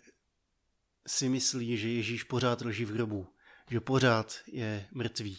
si 1.08 1.30
myslí, 1.30 1.78
že 1.78 1.90
Ježíš 1.90 2.24
pořád 2.24 2.62
leží 2.62 2.86
v 2.86 2.92
hrobu, 2.92 3.28
že 3.70 3.80
pořád 3.80 4.36
je 4.48 4.88
mrtvý. 4.92 5.38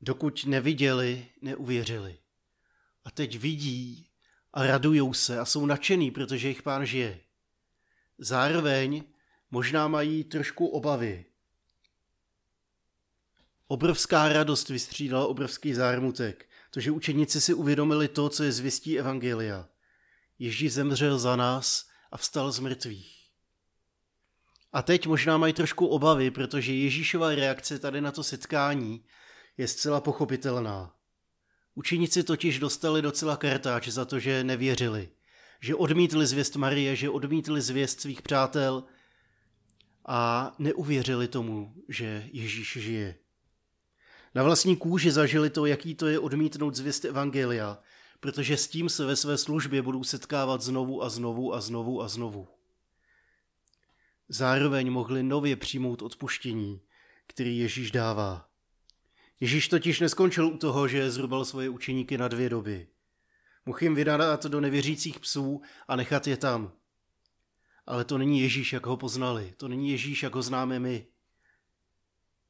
Dokud 0.00 0.44
neviděli, 0.44 1.26
neuvěřili. 1.42 2.19
A 3.04 3.10
teď 3.10 3.38
vidí 3.38 4.10
a 4.52 4.66
radujou 4.66 5.14
se 5.14 5.38
a 5.38 5.44
jsou 5.44 5.66
nadšený, 5.66 6.10
protože 6.10 6.46
jejich 6.46 6.62
pán 6.62 6.86
žije. 6.86 7.20
Zároveň 8.18 9.04
možná 9.50 9.88
mají 9.88 10.24
trošku 10.24 10.66
obavy. 10.66 11.24
Obrovská 13.66 14.28
radost 14.28 14.68
vystřídala 14.68 15.26
obrovský 15.26 15.74
zármutek, 15.74 16.48
to, 16.70 16.80
že 16.80 16.90
učeníci 16.90 17.40
si 17.40 17.54
uvědomili 17.54 18.08
to, 18.08 18.28
co 18.28 18.44
je 18.44 18.52
zvěstí 18.52 18.98
Evangelia. 18.98 19.68
Ježíš 20.38 20.72
zemřel 20.72 21.18
za 21.18 21.36
nás 21.36 21.88
a 22.10 22.16
vstal 22.16 22.52
z 22.52 22.58
mrtvých. 22.58 23.20
A 24.72 24.82
teď 24.82 25.06
možná 25.06 25.38
mají 25.38 25.52
trošku 25.52 25.86
obavy, 25.86 26.30
protože 26.30 26.72
Ježíšova 26.74 27.34
reakce 27.34 27.78
tady 27.78 28.00
na 28.00 28.12
to 28.12 28.24
setkání 28.24 29.04
je 29.56 29.68
zcela 29.68 30.00
pochopitelná. 30.00 30.99
Učeníci 31.80 32.22
totiž 32.22 32.58
dostali 32.58 33.02
docela 33.02 33.36
kartáč 33.36 33.88
za 33.88 34.04
to, 34.04 34.18
že 34.18 34.44
nevěřili, 34.44 35.08
že 35.60 35.74
odmítli 35.74 36.26
zvěst 36.26 36.56
Marie, 36.56 36.96
že 36.96 37.10
odmítli 37.10 37.60
zvěst 37.60 38.00
svých 38.00 38.22
přátel 38.22 38.84
a 40.06 40.52
neuvěřili 40.58 41.28
tomu, 41.28 41.74
že 41.88 42.28
Ježíš 42.32 42.72
žije. 42.72 43.16
Na 44.34 44.42
vlastní 44.42 44.76
kůži 44.76 45.10
zažili 45.10 45.50
to, 45.50 45.66
jaký 45.66 45.94
to 45.94 46.06
je 46.06 46.18
odmítnout 46.18 46.74
zvěst 46.74 47.04
Evangelia, 47.04 47.78
protože 48.20 48.56
s 48.56 48.68
tím 48.68 48.88
se 48.88 49.04
ve 49.04 49.16
své 49.16 49.38
službě 49.38 49.82
budou 49.82 50.04
setkávat 50.04 50.62
znovu 50.62 51.02
a 51.02 51.08
znovu 51.08 51.54
a 51.54 51.60
znovu 51.60 52.02
a 52.02 52.08
znovu. 52.08 52.48
Zároveň 54.28 54.90
mohli 54.90 55.22
nově 55.22 55.56
přijmout 55.56 56.02
odpuštění, 56.02 56.80
který 57.26 57.58
Ježíš 57.58 57.90
dává. 57.90 58.49
Ježíš 59.40 59.68
totiž 59.68 60.00
neskončil 60.00 60.46
u 60.46 60.56
toho, 60.58 60.88
že 60.88 61.10
zrubal 61.10 61.44
svoje 61.44 61.68
učeníky 61.68 62.18
na 62.18 62.28
dvě 62.28 62.48
doby. 62.48 62.88
Mohl 63.66 63.78
jim 63.82 63.94
vydat 63.94 64.46
do 64.46 64.60
nevěřících 64.60 65.20
psů 65.20 65.62
a 65.88 65.96
nechat 65.96 66.26
je 66.26 66.36
tam. 66.36 66.72
Ale 67.86 68.04
to 68.04 68.18
není 68.18 68.40
Ježíš, 68.40 68.72
jak 68.72 68.86
ho 68.86 68.96
poznali. 68.96 69.54
To 69.56 69.68
není 69.68 69.90
Ježíš, 69.90 70.22
jak 70.22 70.34
ho 70.34 70.42
známe 70.42 70.78
my. 70.78 71.06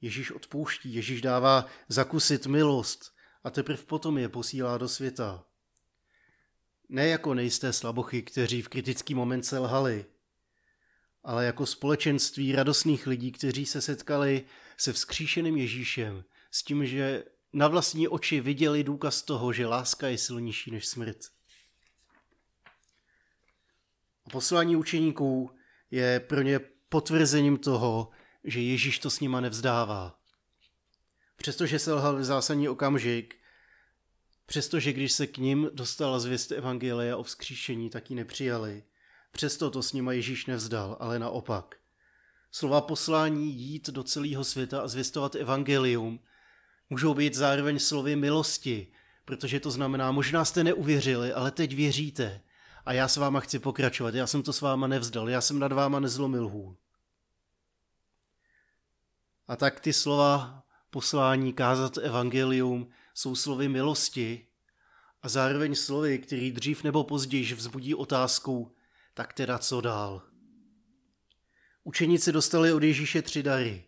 Ježíš 0.00 0.30
odpouští, 0.30 0.94
Ježíš 0.94 1.20
dává 1.20 1.66
zakusit 1.88 2.47
milost 2.47 3.14
a 3.44 3.50
teprve 3.50 3.82
potom 3.82 4.18
je 4.18 4.28
posílá 4.28 4.78
do 4.78 4.88
světa. 4.88 5.44
Ne 6.88 7.09
jako 7.09 7.35
nejisté 7.35 7.73
slabochy, 7.73 8.23
kteří 8.23 8.62
v 8.62 8.68
kritický 8.68 9.14
moment 9.14 9.42
selhali, 9.42 10.06
ale 11.25 11.44
jako 11.47 11.66
společenství 11.66 12.52
radostných 12.52 13.06
lidí, 13.06 13.32
kteří 13.32 13.66
se 13.66 13.80
setkali 13.80 14.44
se 14.76 14.92
vzkříšeným 14.92 15.56
Ježíšem, 15.56 16.25
s 16.50 16.62
tím, 16.62 16.87
že 16.87 17.25
na 17.52 17.69
vlastní 17.69 18.09
oči 18.09 18.40
viděli 18.40 18.85
důkaz 18.85 19.23
toho, 19.23 19.52
že 19.52 19.66
láska 19.66 20.09
je 20.09 20.19
silnější 20.19 20.71
než 20.71 20.87
smrt. 20.87 21.19
A 24.26 24.30
poslání 24.30 24.76
učeníků 24.76 25.50
je 25.90 26.21
pro 26.21 26.42
ně 26.42 26.61
potvrzením 26.88 27.59
toho, 27.59 28.11
že 28.45 28.61
Ježíš 28.61 28.99
to 28.99 29.11
s 29.11 29.21
nima 29.21 29.40
nevzdává. 29.40 30.21
Přestože 31.37 31.78
selhal 31.78 32.16
v 32.16 32.25
zásadní 32.25 32.69
okamžik, 32.69 33.35
přestože 34.47 34.92
když 34.92 35.12
se 35.12 35.26
k 35.26 35.38
ním 35.38 35.71
dostala 35.73 36.19
zvěst 36.19 36.52
Evangelia 36.52 37.16
o 37.16 37.23
vzkříšení, 37.23 37.90
tak 37.90 38.11
ji 38.11 38.16
nepřijali. 38.16 38.85
Přesto 39.33 39.71
to 39.71 39.83
s 39.83 39.92
nima 39.92 40.12
Ježíš 40.12 40.47
nevzdal, 40.47 40.97
ale 41.00 41.19
naopak. 41.19 41.75
Slova 42.52 42.80
poslání 42.80 43.52
jít 43.52 43.90
do 43.90 44.02
celého 44.02 44.45
světa 44.45 44.80
a 44.80 44.88
zvěstovat 44.88 45.35
evangelium 45.35 46.21
můžou 46.90 47.14
být 47.14 47.35
zároveň 47.35 47.78
slovy 47.78 48.16
milosti, 48.16 48.87
protože 49.25 49.61
to 49.61 49.70
znamená, 49.70 50.12
možná 50.12 50.44
jste 50.44 50.64
neuvěřili, 50.64 51.32
ale 51.32 51.50
teď 51.50 51.75
věříte. 51.75 52.40
A 52.85 52.92
já 52.92 53.09
s 53.09 53.16
váma 53.16 53.40
chci 53.40 53.59
pokračovat, 53.59 54.14
já 54.14 54.26
jsem 54.26 54.42
to 54.42 54.52
s 54.52 54.61
váma 54.61 54.87
nevzdal, 54.87 55.28
já 55.30 55.40
jsem 55.40 55.59
nad 55.59 55.73
váma 55.73 56.00
nezlomil 56.00 56.49
hůl. 56.49 56.76
A 59.49 59.56
tak 59.56 59.80
ty 59.80 59.92
slova 59.92 60.62
poslání 60.90 61.52
kázat 61.52 61.99
evangelium 61.99 62.88
jsou 63.14 63.37
slovy 63.37 63.68
milosti 63.68 64.47
a 65.23 65.28
zároveň 65.28 65.75
slovy, 65.75 66.18
který 66.18 66.52
dřív 66.52 66.85
nebo 66.85 67.04
později 67.04 67.54
vzbudí 67.54 67.94
otázku, 67.94 68.75
tak 69.14 69.32
teda 69.32 69.59
co 69.59 69.80
dál. 69.80 70.23
Učeníci 71.85 72.32
dostali 72.32 72.73
od 72.73 72.82
Ježíše 72.82 73.23
tři 73.23 73.42
dary. 73.42 73.85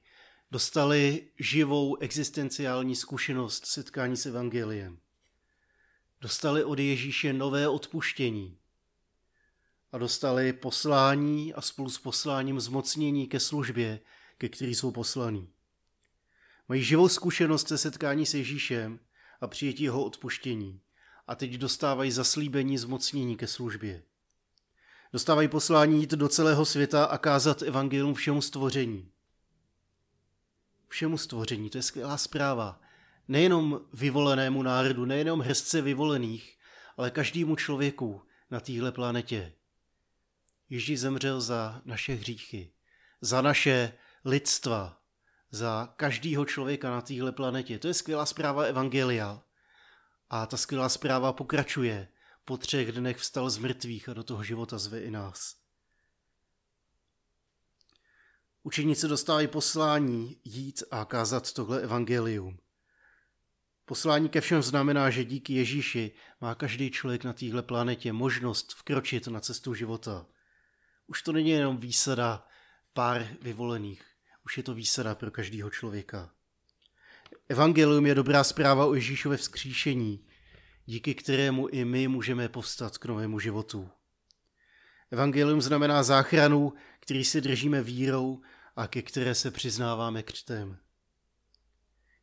Dostali 0.52 1.28
živou 1.38 1.97
existenciální 1.97 2.97
zkušenost 2.97 3.66
setkání 3.66 4.16
s 4.16 4.26
evangeliem. 4.26 4.99
Dostali 6.21 6.64
od 6.64 6.78
Ježíše 6.78 7.32
nové 7.32 7.68
odpuštění. 7.68 8.59
A 9.92 9.99
dostali 9.99 10.52
poslání 10.52 11.54
a 11.54 11.61
spolu 11.61 11.90
s 11.90 11.99
posláním 11.99 12.61
zmocnění 12.61 13.26
ke 13.26 13.40
službě, 13.40 14.00
ke 14.38 14.49
který 14.49 14.75
jsou 14.75 14.90
poslaní. 14.90 15.49
Mají 16.68 16.82
živou 16.82 17.09
zkušenost 17.09 17.68
se 17.68 17.78
setkání 17.78 18.26
s 18.26 18.35
Ježíšem 18.35 19.00
a 19.40 19.47
přijetí 19.47 19.82
jeho 19.82 20.04
odpuštění. 20.04 20.80
A 21.26 21.35
teď 21.35 21.54
dostávají 21.54 22.11
zaslíbení 22.11 22.78
zmocnění 22.78 23.37
ke 23.37 23.47
službě. 23.47 24.02
Dostávají 25.12 25.49
poslání 25.49 26.00
jít 26.00 26.11
do 26.11 26.28
celého 26.28 26.64
světa 26.64 27.04
a 27.04 27.18
kázat 27.18 27.62
evangelium 27.62 28.14
všemu 28.14 28.42
stvoření. 28.42 29.12
Všemu 30.92 31.18
stvoření. 31.18 31.70
To 31.70 31.78
je 31.78 31.82
skvělá 31.82 32.16
zpráva. 32.16 32.80
Nejenom 33.28 33.80
vyvolenému 33.92 34.62
národu, 34.62 35.04
nejenom 35.04 35.40
hrzce 35.40 35.80
vyvolených, 35.80 36.58
ale 36.96 37.11
každému 37.11 37.56
člověku 37.56 38.22
na 38.50 38.61
téhle 38.61 38.92
planetě. 38.92 39.52
Ježíš 40.70 41.00
zemřel 41.00 41.40
za 41.40 41.82
naše 41.84 42.14
hříchy, 42.14 42.72
za 43.20 43.42
naše 43.42 43.92
lidstva, 44.25 45.00
za 45.50 45.94
každého 45.96 46.44
člověka 46.44 46.90
na 46.90 47.00
téhle 47.00 47.32
planetě. 47.32 47.78
To 47.78 47.88
je 47.88 47.94
skvělá 47.94 48.26
zpráva 48.26 48.62
Evangelia. 48.62 49.42
A 50.30 50.46
ta 50.46 50.56
skvělá 50.56 50.88
zpráva 50.88 51.32
pokračuje. 51.32 52.08
Po 52.44 52.56
třech 52.56 52.92
dnech 52.92 53.16
vstal 53.16 53.50
z 53.50 53.58
mrtvých 53.58 54.08
a 54.08 54.14
do 54.14 54.22
toho 54.22 54.44
života 54.44 54.78
zve 54.78 55.00
i 55.00 55.11
nás. 55.11 55.62
Učeníci 58.64 59.09
dostávají 59.09 59.47
poslání 59.49 60.37
jít 60.45 60.83
a 60.90 61.04
kázat 61.04 61.52
tohle 61.52 61.83
evangelium. 61.83 62.59
Poslání 63.85 64.28
ke 64.28 64.40
všem 64.40 64.62
znamená, 64.62 65.11
že 65.11 65.25
díky 65.25 65.52
Ježíši 65.52 66.12
má 66.40 66.54
každý 66.54 66.90
člověk 66.90 67.25
na 67.25 67.33
téhle 67.33 67.62
planetě 67.62 68.12
možnost 68.12 68.73
vkročit 68.73 69.26
na 69.26 69.40
cestu 69.40 69.75
života. 69.75 70.26
Už 71.07 71.23
to 71.23 71.33
není 71.33 71.50
jenom 71.50 71.76
výsada 71.76 72.47
pár 72.92 73.28
vyvolených, 73.40 74.02
už 74.45 74.57
je 74.57 74.62
to 74.62 74.75
výsada 74.75 75.14
pro 75.14 75.31
každého 75.31 75.71
člověka. 75.71 76.31
Evangelium 77.49 78.07
je 78.07 78.14
dobrá 78.14 78.45
zpráva 78.45 78.87
o 78.87 78.95
Ježíšově 78.95 79.38
vzkříšení, 79.38 80.26
díky 80.87 81.14
kterému 81.14 81.69
i 81.69 81.85
my 81.85 82.09
můžeme 82.09 82.49
povstat 82.49 82.99
k 82.99 83.04
novému 83.04 83.40
životu. 83.40 83.90
Evangelium 85.11 85.62
znamená 85.62 86.02
záchranu, 86.02 86.73
který 87.00 87.25
si 87.25 87.40
držíme 87.40 87.83
vírou 87.83 88.40
a 88.76 88.86
ke 88.86 89.02
které 89.02 89.34
se 89.34 89.50
přiznáváme 89.50 90.22
křtem. 90.22 90.78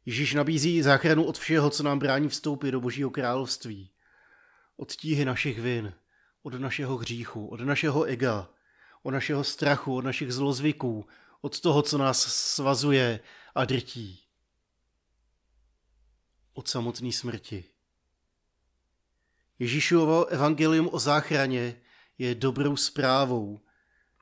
Ježíš 0.06 0.34
nabízí 0.34 0.82
záchranu 0.82 1.26
od 1.26 1.38
všeho, 1.38 1.70
co 1.70 1.84
nám 1.84 2.00
brání 2.00 2.30
vstoupit 2.30 2.72
do 2.72 2.82
Božího 2.82 3.10
království. 3.10 3.92
Od 4.78 4.92
tíhy 4.92 5.26
našich 5.26 5.60
vin, 5.60 5.94
od 6.44 6.54
našeho 6.54 6.98
hříchu, 6.98 7.48
od 7.48 7.60
našeho 7.60 8.04
ega, 8.04 8.50
od 9.04 9.12
našeho 9.12 9.44
strachu, 9.44 9.96
od 9.96 10.06
našich 10.06 10.34
zlozvyků, 10.34 11.08
od 11.42 11.60
toho, 11.60 11.82
co 11.82 11.98
nás 11.98 12.22
svazuje 12.34 13.20
a 13.56 13.66
drtí. 13.66 14.24
Od 16.54 16.68
samotné 16.68 17.12
smrti. 17.12 17.66
Ježíšovo 19.60 20.26
evangelium 20.26 20.90
o 20.92 21.00
záchraně 21.00 21.82
je 22.18 22.36
dobrou 22.36 22.76
zprávou, 22.76 23.62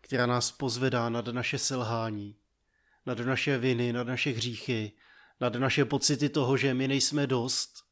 která 0.08 0.26
nás 0.26 0.52
pozvedá 0.52 1.10
nad 1.10 1.28
naše 1.28 1.58
selhání, 1.58 2.36
nad 3.06 3.20
naše 3.20 3.58
viny, 3.58 3.94
nad 3.94 4.08
naše 4.08 4.30
hříchy, 4.30 4.92
nad 5.40 5.56
naše 5.56 5.86
pocity 5.86 6.30
toho, 6.30 6.58
že 6.58 6.74
my 6.74 6.88
nejsme 6.88 7.28
dost, 7.28 7.86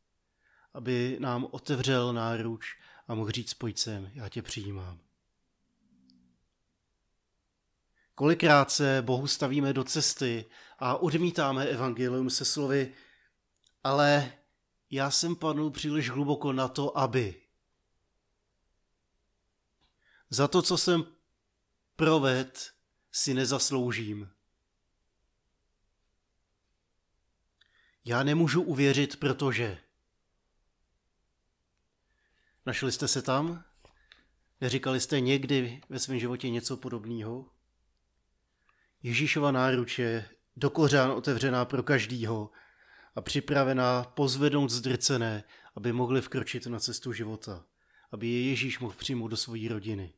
aby 0.73 1.17
nám 1.19 1.47
otevřel 1.51 2.13
náruč 2.13 2.65
a 3.07 3.15
mohl 3.15 3.31
říct 3.31 3.53
pojď 3.53 3.77
sem, 3.79 4.11
já 4.13 4.29
tě 4.29 4.41
přijímám. 4.41 4.99
Kolikrát 8.15 8.71
se 8.71 9.01
Bohu 9.01 9.27
stavíme 9.27 9.73
do 9.73 9.83
cesty 9.83 10.45
a 10.79 10.97
odmítáme 10.97 11.65
evangelium 11.65 12.29
se 12.29 12.45
slovy, 12.45 12.93
ale 13.83 14.33
já 14.91 15.11
jsem 15.11 15.35
padl 15.35 15.69
příliš 15.69 16.09
hluboko 16.09 16.53
na 16.53 16.67
to, 16.67 16.97
aby. 16.97 17.41
Za 20.29 20.47
to, 20.47 20.61
co 20.61 20.77
jsem 20.77 21.14
proved, 21.95 22.73
si 23.11 23.33
nezasloužím. 23.33 24.29
Já 28.05 28.23
nemůžu 28.23 28.61
uvěřit, 28.61 29.19
protože. 29.19 29.77
Našli 32.65 32.91
jste 32.91 33.07
se 33.07 33.21
tam? 33.21 33.63
Neříkali 34.61 34.99
jste 34.99 35.19
někdy 35.19 35.81
ve 35.89 35.99
svém 35.99 36.19
životě 36.19 36.49
něco 36.49 36.77
podobného? 36.77 37.51
Ježíšova 39.03 39.51
náruč 39.51 39.99
je 39.99 40.29
do 40.55 40.69
kořán 40.69 41.11
otevřená 41.11 41.65
pro 41.65 41.83
každýho 41.83 42.51
a 43.15 43.21
připravená 43.21 44.03
pozvednout 44.03 44.69
zdrcené, 44.69 45.43
aby 45.75 45.93
mohli 45.93 46.21
vkročit 46.21 46.67
na 46.67 46.79
cestu 46.79 47.13
života, 47.13 47.65
aby 48.11 48.27
je 48.27 48.49
Ježíš 48.49 48.79
mohl 48.79 48.95
přijmout 48.97 49.27
do 49.27 49.37
své 49.37 49.69
rodiny. 49.69 50.13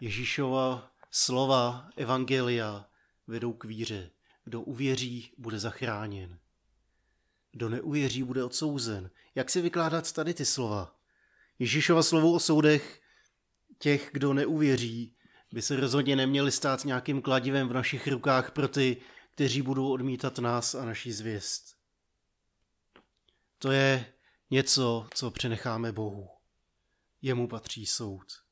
Ježíšova 0.00 0.92
slova 1.10 1.90
Evangelia 1.96 2.86
vedou 3.26 3.52
k 3.52 3.64
víře. 3.64 4.10
Kdo 4.44 4.60
uvěří, 4.60 5.32
bude 5.38 5.58
zachráněn. 5.58 6.38
Kdo 7.52 7.68
neuvěří, 7.68 8.22
bude 8.22 8.44
odsouzen. 8.44 9.10
Jak 9.34 9.50
si 9.50 9.60
vykládat 9.60 10.12
tady 10.12 10.34
ty 10.34 10.44
slova? 10.44 10.96
Ježíšova 11.58 12.02
slovo 12.02 12.32
o 12.32 12.40
soudech 12.40 13.02
těch, 13.78 14.10
kdo 14.12 14.32
neuvěří, 14.32 15.16
by 15.52 15.62
se 15.62 15.76
rozhodně 15.76 16.16
neměli 16.16 16.52
stát 16.52 16.84
nějakým 16.84 17.22
kladivem 17.22 17.68
v 17.68 17.72
našich 17.72 18.08
rukách 18.08 18.50
pro 18.50 18.68
ty, 18.68 18.96
kteří 19.30 19.62
budou 19.62 19.92
odmítat 19.92 20.38
nás 20.38 20.74
a 20.74 20.84
naší 20.84 21.12
zvěst. 21.12 21.76
To 23.58 23.70
je 23.70 24.12
něco, 24.50 25.06
co 25.14 25.30
přenecháme 25.30 25.92
Bohu. 25.92 26.28
Jemu 27.22 27.48
patří 27.48 27.86
soud. 27.86 28.49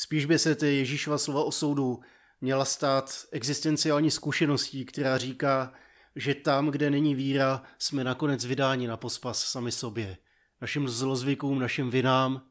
Spíš 0.00 0.24
by 0.24 0.38
se 0.38 0.54
ty 0.54 0.66
Ježíšova 0.66 1.18
slova 1.18 1.44
o 1.44 1.52
soudu 1.52 2.00
měla 2.40 2.64
stát 2.64 3.26
existenciální 3.32 4.10
zkušeností, 4.10 4.84
která 4.84 5.18
říká, 5.18 5.72
že 6.16 6.34
tam, 6.34 6.68
kde 6.70 6.90
není 6.90 7.14
víra, 7.14 7.62
jsme 7.78 8.04
nakonec 8.04 8.44
vydáni 8.44 8.86
na 8.86 8.96
pospas 8.96 9.44
sami 9.44 9.72
sobě, 9.72 10.18
našim 10.60 10.88
zlozvykům, 10.88 11.58
našim 11.58 11.90
vinám, 11.90 12.46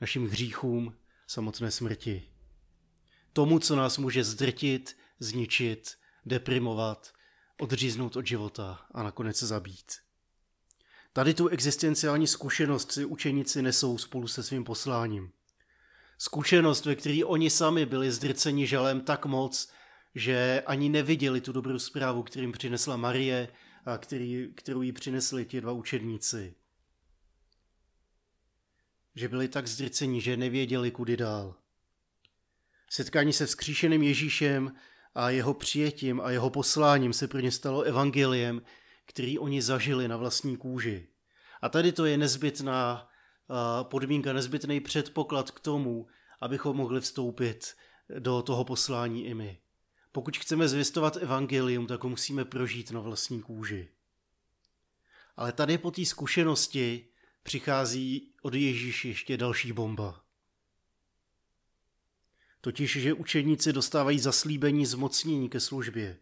našim 0.00 0.26
hříchům, 0.28 0.94
samotné 1.26 1.70
smrti. 1.70 2.28
Tomu, 3.32 3.58
co 3.58 3.76
nás 3.76 3.98
může 3.98 4.24
zdrtit, 4.24 4.96
zničit, 5.18 5.94
deprimovat, 6.26 7.12
odříznout 7.60 8.16
od 8.16 8.26
života 8.26 8.86
a 8.94 9.02
nakonec 9.02 9.42
zabít. 9.42 9.92
Tady 11.12 11.34
tu 11.34 11.48
existenciální 11.48 12.26
zkušenost 12.26 12.92
si 12.92 13.04
učeníci 13.04 13.62
nesou 13.62 13.98
spolu 13.98 14.28
se 14.28 14.42
svým 14.42 14.64
posláním. 14.64 15.32
Zkušenost, 16.18 16.84
ve 16.84 16.94
které 16.94 17.24
oni 17.24 17.50
sami 17.50 17.86
byli 17.86 18.12
zdrceni 18.12 18.66
žalem 18.66 19.00
tak 19.00 19.26
moc, 19.26 19.72
že 20.14 20.62
ani 20.66 20.88
neviděli 20.88 21.40
tu 21.40 21.52
dobrou 21.52 21.78
zprávu, 21.78 22.22
kterým 22.22 22.52
přinesla 22.52 22.96
Marie 22.96 23.48
a 23.84 23.98
který, 23.98 24.48
kterou 24.54 24.82
jí 24.82 24.92
přinesli 24.92 25.44
ti 25.44 25.60
dva 25.60 25.72
učedníci. 25.72 26.54
Že 29.14 29.28
byli 29.28 29.48
tak 29.48 29.66
zdrceni, 29.66 30.20
že 30.20 30.36
nevěděli, 30.36 30.90
kudy 30.90 31.16
dál. 31.16 31.54
Setkání 32.90 33.32
se 33.32 33.46
vzkříšeným 33.46 34.02
Ježíšem 34.02 34.72
a 35.14 35.30
jeho 35.30 35.54
přijetím 35.54 36.20
a 36.20 36.30
jeho 36.30 36.50
posláním 36.50 37.12
se 37.12 37.28
pro 37.28 37.40
ně 37.40 37.50
stalo 37.50 37.82
evangeliem, 37.82 38.62
který 39.06 39.38
oni 39.38 39.62
zažili 39.62 40.08
na 40.08 40.16
vlastní 40.16 40.56
kůži. 40.56 41.08
A 41.62 41.68
tady 41.68 41.92
to 41.92 42.04
je 42.04 42.18
nezbytná 42.18 43.08
podmínka, 43.82 44.32
nezbytný 44.32 44.80
předpoklad 44.80 45.50
k 45.50 45.60
tomu, 45.60 46.06
abychom 46.40 46.76
mohli 46.76 47.00
vstoupit 47.00 47.74
do 48.18 48.42
toho 48.42 48.64
poslání 48.64 49.24
i 49.24 49.34
my. 49.34 49.58
Pokud 50.12 50.36
chceme 50.36 50.68
zvěstovat 50.68 51.16
evangelium, 51.16 51.86
tak 51.86 52.04
ho 52.04 52.10
musíme 52.10 52.44
prožít 52.44 52.90
na 52.90 53.00
vlastní 53.00 53.42
kůži. 53.42 53.88
Ale 55.36 55.52
tady 55.52 55.78
po 55.78 55.90
té 55.90 56.04
zkušenosti 56.04 57.08
přichází 57.42 58.32
od 58.42 58.54
Ježíše 58.54 59.08
ještě 59.08 59.36
další 59.36 59.72
bomba. 59.72 60.22
Totiž, 62.60 62.92
že 62.92 63.12
učeníci 63.12 63.72
dostávají 63.72 64.18
zaslíbení 64.18 64.86
zmocnění 64.86 65.48
ke 65.48 65.60
službě, 65.60 66.18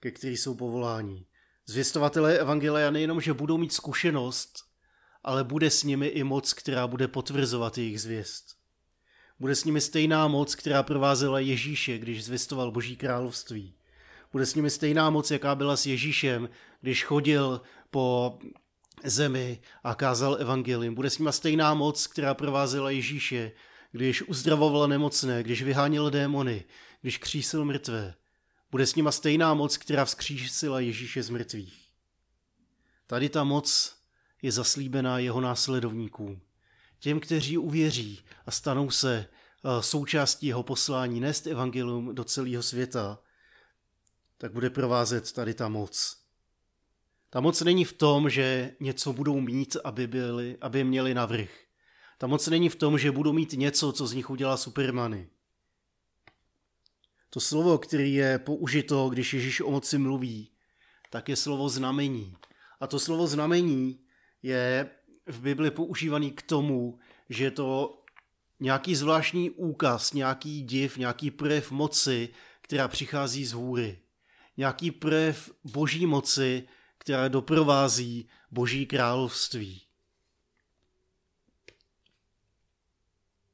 ke 0.00 0.10
který 0.10 0.36
jsou 0.36 0.54
povoláni. 0.54 1.26
Zvěstovatelé 1.66 2.38
Evangelia 2.38 2.90
nejenom, 2.90 3.20
že 3.20 3.32
budou 3.32 3.58
mít 3.58 3.72
zkušenost, 3.72 4.67
ale 5.28 5.44
bude 5.44 5.70
s 5.70 5.82
nimi 5.82 6.06
i 6.06 6.24
moc, 6.24 6.52
která 6.52 6.86
bude 6.86 7.08
potvrzovat 7.08 7.78
jejich 7.78 8.00
zvěst. 8.00 8.56
Bude 9.40 9.54
s 9.54 9.64
nimi 9.64 9.80
stejná 9.80 10.28
moc, 10.28 10.54
která 10.54 10.82
provázela 10.82 11.40
Ježíše, 11.40 11.98
když 11.98 12.24
zvěstoval 12.24 12.70
Boží 12.70 12.96
království. 12.96 13.74
Bude 14.32 14.46
s 14.46 14.54
nimi 14.54 14.70
stejná 14.70 15.10
moc, 15.10 15.30
jaká 15.30 15.54
byla 15.54 15.76
s 15.76 15.86
Ježíšem, 15.86 16.48
když 16.80 17.04
chodil 17.04 17.60
po 17.90 18.38
zemi 19.04 19.60
a 19.84 19.94
kázal 19.94 20.36
evangelium. 20.40 20.94
Bude 20.94 21.10
s 21.10 21.18
nimi 21.18 21.32
stejná 21.32 21.74
moc, 21.74 22.06
která 22.06 22.34
provázela 22.34 22.90
Ježíše, 22.90 23.52
když 23.92 24.22
uzdravoval 24.22 24.88
nemocné, 24.88 25.42
když 25.42 25.62
vyháněl 25.62 26.10
démony, 26.10 26.64
když 27.00 27.18
křísil 27.18 27.64
mrtvé. 27.64 28.14
Bude 28.70 28.86
s 28.86 28.94
nima 28.94 29.12
stejná 29.12 29.54
moc, 29.54 29.76
která 29.76 30.04
vzkřísila 30.04 30.80
Ježíše 30.80 31.22
z 31.22 31.30
mrtvých. 31.30 31.88
Tady 33.06 33.28
ta 33.28 33.44
moc 33.44 33.97
je 34.42 34.52
zaslíbená 34.52 35.18
jeho 35.18 35.40
následovníkům. 35.40 36.40
Těm, 36.98 37.20
kteří 37.20 37.58
uvěří 37.58 38.20
a 38.46 38.50
stanou 38.50 38.90
se 38.90 39.26
součástí 39.80 40.46
jeho 40.46 40.62
poslání 40.62 41.20
nést 41.20 41.46
evangelium 41.46 42.14
do 42.14 42.24
celého 42.24 42.62
světa, 42.62 43.18
tak 44.38 44.52
bude 44.52 44.70
provázet 44.70 45.32
tady 45.32 45.54
ta 45.54 45.68
moc. 45.68 46.16
Ta 47.30 47.40
moc 47.40 47.60
není 47.60 47.84
v 47.84 47.92
tom, 47.92 48.30
že 48.30 48.74
něco 48.80 49.12
budou 49.12 49.40
mít, 49.40 49.76
aby, 49.84 50.06
byli, 50.06 50.56
aby 50.60 50.84
měli 50.84 51.14
navrh. 51.14 51.50
Ta 52.18 52.26
moc 52.26 52.46
není 52.46 52.68
v 52.68 52.76
tom, 52.76 52.98
že 52.98 53.12
budou 53.12 53.32
mít 53.32 53.52
něco, 53.52 53.92
co 53.92 54.06
z 54.06 54.12
nich 54.12 54.30
udělá 54.30 54.56
supermany. 54.56 55.28
To 57.30 57.40
slovo, 57.40 57.78
které 57.78 58.08
je 58.08 58.38
použito, 58.38 59.08
když 59.08 59.34
Ježíš 59.34 59.60
o 59.60 59.70
moci 59.70 59.98
mluví, 59.98 60.50
tak 61.10 61.28
je 61.28 61.36
slovo 61.36 61.68
znamení. 61.68 62.36
A 62.80 62.86
to 62.86 62.98
slovo 62.98 63.26
znamení 63.26 64.00
je 64.42 64.90
v 65.26 65.40
Bibli 65.40 65.70
používaný 65.70 66.30
k 66.30 66.42
tomu, 66.42 66.98
že 67.28 67.50
to 67.50 68.02
nějaký 68.60 68.94
zvláštní 68.94 69.50
úkaz, 69.50 70.12
nějaký 70.12 70.62
div, 70.62 70.96
nějaký 70.96 71.30
projev 71.30 71.70
moci, 71.70 72.28
která 72.60 72.88
přichází 72.88 73.44
z 73.44 73.52
hůry. 73.52 73.98
Nějaký 74.56 74.90
projev 74.90 75.50
boží 75.64 76.06
moci, 76.06 76.68
která 76.98 77.28
doprovází 77.28 78.28
boží 78.50 78.86
království. 78.86 79.82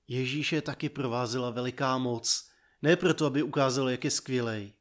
Ježíše 0.09 0.63
taky 0.63 0.89
provázela 0.89 1.51
veliká 1.51 1.99
moc, 1.99 2.51
ne 2.83 2.97
proto, 2.97 3.27
aby 3.27 3.43
ukázal, 3.43 3.91
jak 3.91 4.05
je 4.05 4.11
skvělej, 4.11 4.73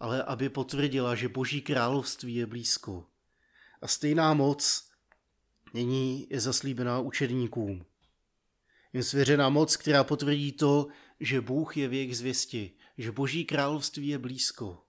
ale 0.00 0.22
aby 0.22 0.48
potvrdila, 0.48 1.14
že 1.14 1.28
boží 1.28 1.62
království 1.62 2.34
je 2.34 2.46
blízko. 2.46 3.06
A 3.82 3.88
stejná 3.88 4.34
moc 4.34 4.90
nyní 5.74 6.26
je 6.30 6.40
zaslíbená 6.40 7.00
učedníkům. 7.00 7.86
Je 8.92 9.02
svěřená 9.02 9.48
moc, 9.48 9.76
která 9.76 10.04
potvrdí 10.04 10.52
to, 10.52 10.86
že 11.20 11.40
Bůh 11.40 11.76
je 11.76 11.88
v 11.88 11.92
jejich 11.92 12.16
zvěsti, 12.16 12.70
že 12.98 13.12
boží 13.12 13.44
království 13.44 14.08
je 14.08 14.18
blízko 14.18 14.84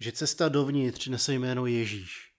že 0.00 0.12
cesta 0.12 0.48
dovnitř 0.48 1.06
nese 1.06 1.34
jméno 1.34 1.66
Ježíš. 1.66 2.32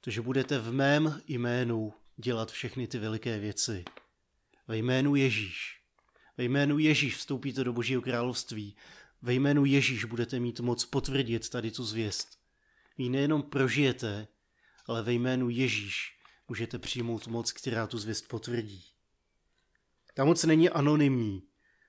To, 0.00 0.10
že 0.10 0.22
budete 0.22 0.58
v 0.58 0.72
mém 0.72 1.22
jménu 1.26 1.94
dělat 2.16 2.50
všechny 2.50 2.86
ty 2.86 2.98
veliké 2.98 3.38
věci. 3.38 3.84
Ve 4.68 4.76
jménu 4.76 5.14
Ježíš. 5.14 5.80
Ve 6.36 6.44
jménu 6.44 6.78
Ježíš 6.78 7.16
vstoupíte 7.16 7.64
do 7.64 7.72
Božího 7.72 8.02
království. 8.02 8.76
Ve 9.22 9.34
jménu 9.34 9.64
Ježíš 9.64 10.04
budete 10.04 10.40
mít 10.40 10.60
moc 10.60 10.84
potvrdit 10.84 11.48
tady 11.48 11.70
tu 11.70 11.84
zvěst. 11.84 12.38
Vy 12.98 13.08
nejenom 13.08 13.42
prožijete, 13.42 14.28
ale 14.88 15.02
ve 15.02 15.12
jménu 15.12 15.48
Ježíš 15.48 16.18
můžete 16.48 16.78
přijmout 16.78 17.26
moc, 17.26 17.52
která 17.52 17.86
tu 17.86 17.98
zvěst 17.98 18.28
potvrdí. 18.28 18.84
Ta 20.14 20.24
moc 20.24 20.44
není 20.44 20.70
anonymní, 20.70 21.42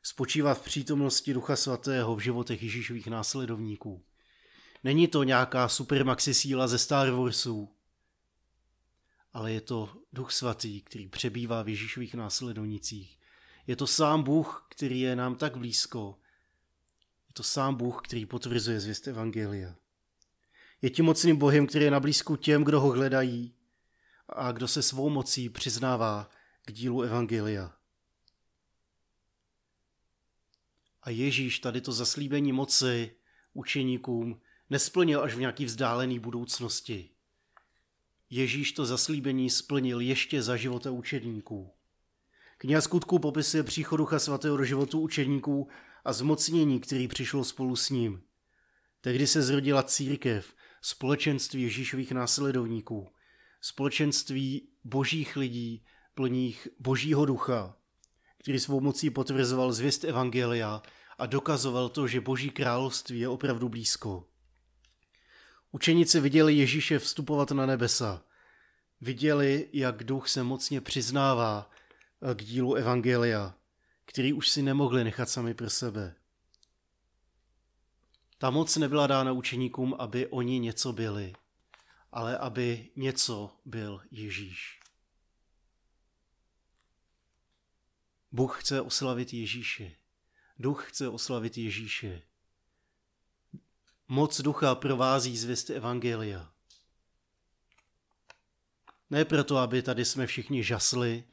spočívá 0.04 0.54
v 0.54 0.62
přítomnosti 0.62 1.34
Ducha 1.34 1.56
Svatého 1.56 2.16
v 2.16 2.20
životech 2.20 2.64
Ježíšových 2.64 3.08
následovníků. 3.08 4.06
Není 4.84 5.08
to 5.08 5.24
nějaká 5.24 5.68
supermaxi 5.68 6.34
síla 6.34 6.68
ze 6.68 6.78
Star 6.78 7.12
Warsů, 7.12 7.76
ale 9.34 9.52
je 9.52 9.62
to 9.62 9.90
Duch 10.14 10.32
Svatý, 10.32 10.82
který 10.82 11.08
přebývá 11.08 11.64
v 11.64 11.70
Ježíšových 11.70 12.14
následovnicích. 12.14 13.20
Je 13.68 13.76
to 13.76 13.88
sám 13.88 14.24
Bůh, 14.24 14.68
který 14.70 15.00
je 15.00 15.16
nám 15.16 15.36
tak 15.36 15.58
blízko. 15.58 16.20
Je 17.28 17.34
to 17.34 17.44
sám 17.44 17.76
Bůh, 17.76 18.02
který 18.04 18.26
potvrzuje 18.26 18.80
zvěst 18.80 19.08
Evangelia. 19.08 19.76
Je 20.82 20.89
tím 20.89 21.06
mocným 21.06 21.38
Bohem, 21.38 21.68
který 21.68 21.86
je 21.86 21.92
na 21.92 22.00
blízku 22.00 22.36
těm, 22.36 22.63
kdo 22.63 22.82
ho 22.82 22.92
hledají 22.92 23.54
a 24.30 24.52
kdo 24.52 24.68
se 24.68 24.82
svou 24.82 25.10
mocí 25.10 25.50
přiznává 25.50 26.30
k 26.65 26.72
dílu 26.72 27.02
Evangelia. 27.02 27.74
A 31.02 31.10
Ježíš 31.10 31.60
tady 31.60 31.82
to 31.82 31.92
zaslíbení 31.92 32.52
moci 32.52 33.15
učeníkům 33.54 34.42
nesplnil 34.70 35.22
až 35.24 35.36
v 35.36 35.39
nějaký 35.39 35.65
vzdálený 35.65 36.20
budoucnosti. 36.20 37.10
Ježíš 38.30 38.72
to 38.72 38.86
zaslíbení 38.86 39.50
splnil 39.50 40.00
ještě 40.00 40.42
za 40.42 40.56
života 40.56 40.92
učedníků. 40.92 41.74
Kniha 42.58 42.82
skutku 42.82 43.20
popisuje 43.20 43.63
příchod 43.63 43.98
Ducha 43.98 44.20
Svatého 44.20 44.58
do 44.58 44.63
životu 44.63 45.00
učedníků 45.00 45.68
a 46.06 46.13
zmocnění, 46.13 46.80
který 46.80 47.08
přišlo 47.08 47.44
spolu 47.44 47.76
s 47.76 47.89
ním. 47.89 48.24
Tehdy 49.02 49.28
se 49.28 49.42
zrodila 49.42 49.84
církev, 49.84 50.54
společenství 50.82 51.62
Ježíšových 51.62 52.12
následovníků, 52.12 53.10
společenství 53.62 54.70
božích 54.84 55.38
lidí, 55.38 55.86
plných 56.13 56.68
božího 56.80 57.26
ducha, 57.26 57.78
který 58.38 58.60
svou 58.60 58.80
mocí 58.80 59.10
potvrzoval 59.10 59.72
zvěst 59.72 60.04
Evangelia 60.04 60.82
a 61.18 61.26
dokazoval 61.26 61.89
to, 61.89 62.08
že 62.08 62.22
Boží 62.22 62.50
království 62.50 63.20
je 63.20 63.30
opravdu 63.30 63.70
blízko. 63.70 64.28
Učeníci 65.72 66.20
viděli 66.20 66.54
Ježíše 66.54 67.00
vstupovat 67.00 67.52
na 67.52 67.65
nebesa. 67.65 68.24
Viděli, 69.02 69.70
jak 69.74 70.04
duch 70.04 70.30
se 70.30 70.44
mocně 70.44 70.82
přiznává 70.82 71.70
k 72.34 72.44
dílu 72.44 72.76
Evangelia, 72.76 73.56
který 74.06 74.34
už 74.34 74.50
si 74.50 74.62
nemohli 74.62 75.04
nechat 75.04 75.30
sami 75.30 75.54
pro 75.54 75.70
sebe. 75.70 76.15
Ta 78.39 78.49
moc 78.49 78.75
nebyla 78.78 79.08
dána 79.08 79.32
učeníkům, 79.32 79.95
aby 79.99 80.28
oni 80.28 80.60
něco 80.60 80.93
byli, 80.93 81.34
ale 82.12 82.38
aby 82.38 82.89
něco 82.95 83.58
byl 83.65 84.02
Ježíš. 84.12 84.80
Bůh 88.32 88.62
chce 88.62 88.82
oslavit 88.82 89.34
Ježíše. 89.34 89.95
Duch 90.60 90.89
chce 90.89 91.10
oslavit 91.10 91.58
Ježíše. 91.58 92.21
Moc 94.08 94.41
ducha 94.41 94.75
provází 94.75 95.38
zvěst 95.38 95.69
Evangelia. 95.69 96.52
Ne 99.10 99.25
proto, 99.25 99.58
aby 99.58 99.82
tady 99.82 100.06
jsme 100.06 100.28
všichni 100.28 100.63
žasli, 100.63 101.23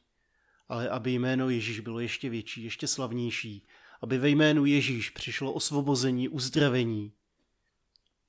ale 0.68 0.88
aby 0.88 1.10
jméno 1.12 1.50
Ježíš 1.50 1.80
bylo 1.80 2.00
ještě 2.00 2.28
větší, 2.28 2.64
ještě 2.64 2.86
slavnější, 2.86 3.66
aby 4.02 4.18
ve 4.18 4.28
jménu 4.28 4.64
Ježíš 4.64 5.10
přišlo 5.10 5.52
osvobození, 5.52 6.28
uzdravení, 6.28 7.12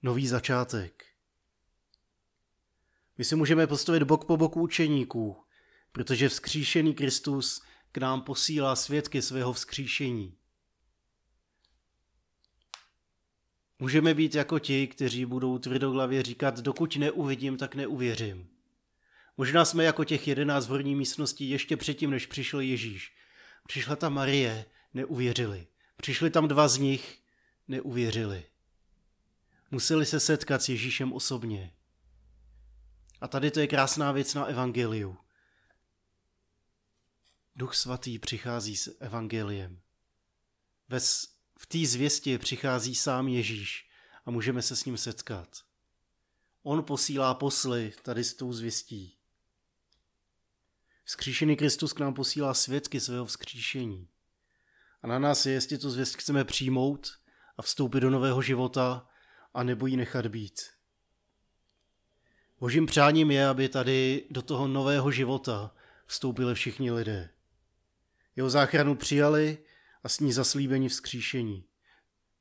nový 0.03 0.27
začátek. 0.27 1.05
My 3.17 3.25
si 3.25 3.35
můžeme 3.35 3.67
postavit 3.67 4.03
bok 4.03 4.25
po 4.25 4.37
boku 4.37 4.61
učeníků, 4.61 5.37
protože 5.91 6.29
vzkříšený 6.29 6.93
Kristus 6.93 7.61
k 7.91 7.97
nám 7.97 8.21
posílá 8.21 8.75
svědky 8.75 9.21
svého 9.21 9.53
vzkříšení. 9.53 10.37
Můžeme 13.79 14.13
být 14.13 14.35
jako 14.35 14.59
ti, 14.59 14.87
kteří 14.87 15.25
budou 15.25 15.57
tvrdoglavě 15.57 16.23
říkat, 16.23 16.59
dokud 16.59 16.95
neuvidím, 16.95 17.57
tak 17.57 17.75
neuvěřím. 17.75 18.49
Možná 19.37 19.65
jsme 19.65 19.83
jako 19.83 20.03
těch 20.03 20.27
jedenáct 20.27 20.65
v 20.65 20.69
horní 20.69 20.95
místnosti 20.95 21.45
ještě 21.45 21.77
předtím, 21.77 22.09
než 22.09 22.25
přišel 22.25 22.59
Ježíš. 22.59 23.13
Přišla 23.67 23.95
tam 23.95 24.13
Marie, 24.13 24.65
neuvěřili. 24.97 25.67
Přišli 25.97 26.29
tam 26.29 26.47
dva 26.47 26.67
z 26.67 26.77
nich, 26.77 27.21
neuvěřili. 27.67 28.45
Museli 29.71 30.05
se 30.05 30.19
setkat 30.19 30.61
s 30.61 30.69
Ježíšem 30.69 31.13
osobně. 31.13 31.73
A 33.21 33.27
tady 33.27 33.51
to 33.51 33.59
je 33.59 33.67
krásná 33.67 34.11
věc 34.11 34.33
na 34.33 34.45
evangeliu. 34.45 35.17
Duch 37.55 37.75
svatý 37.75 38.19
přichází 38.19 38.77
s 38.77 38.97
evangeliem. 38.99 39.81
Ves, 40.89 41.27
v 41.59 41.65
té 41.65 41.85
zvěstě 41.85 42.39
přichází 42.39 42.95
sám 42.95 43.27
Ježíš 43.27 43.89
a 44.25 44.31
můžeme 44.31 44.61
se 44.61 44.75
s 44.75 44.85
ním 44.85 44.97
setkat. 44.97 45.63
On 46.63 46.83
posílá 46.83 47.33
posly 47.33 47.93
tady 48.01 48.23
s 48.23 48.33
tou 48.33 48.53
zvěstí. 48.53 49.17
Vzkříšený 51.03 51.55
Kristus 51.55 51.93
k 51.93 51.99
nám 51.99 52.13
posílá 52.13 52.53
svědky 52.53 52.99
svého 52.99 53.25
vzkříšení. 53.25 54.07
A 55.01 55.07
na 55.07 55.19
nás 55.19 55.45
je, 55.45 55.53
jestli 55.53 55.77
tu 55.77 55.89
zvěst 55.89 56.15
chceme 56.15 56.45
přijmout 56.45 57.07
a 57.57 57.61
vstoupit 57.61 57.99
do 57.99 58.09
nového 58.09 58.41
života, 58.41 59.07
a 59.53 59.63
nebo 59.63 59.87
ji 59.87 59.97
nechat 59.97 60.27
být. 60.27 60.61
Božím 62.59 62.85
přáním 62.85 63.31
je, 63.31 63.47
aby 63.47 63.69
tady 63.69 64.27
do 64.29 64.41
toho 64.41 64.67
nového 64.67 65.11
života 65.11 65.75
vstoupili 66.05 66.55
všichni 66.55 66.91
lidé. 66.91 67.29
Jeho 68.35 68.49
záchranu 68.49 68.95
přijali 68.95 69.57
a 70.03 70.09
s 70.09 70.19
ní 70.19 70.33
zaslíbení 70.33 70.89
vzkříšení. 70.89 71.63